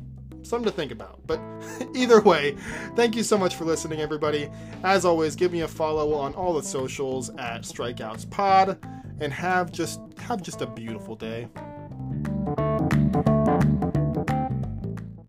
something 0.47 0.69
to 0.69 0.75
think 0.75 0.91
about. 0.91 1.19
But 1.27 1.39
either 1.95 2.21
way, 2.21 2.55
thank 2.95 3.15
you 3.15 3.23
so 3.23 3.37
much 3.37 3.55
for 3.55 3.65
listening, 3.65 4.01
everybody. 4.01 4.49
As 4.83 5.05
always, 5.05 5.35
give 5.35 5.51
me 5.51 5.61
a 5.61 5.67
follow 5.67 6.13
on 6.13 6.33
all 6.33 6.53
the 6.53 6.63
socials 6.63 7.29
at 7.37 7.61
Strikeouts 7.61 8.29
Pod, 8.29 8.77
and 9.19 9.31
have 9.33 9.71
just 9.71 9.99
have 10.17 10.41
just 10.41 10.61
a 10.61 10.67
beautiful 10.67 11.15
day. 11.15 11.47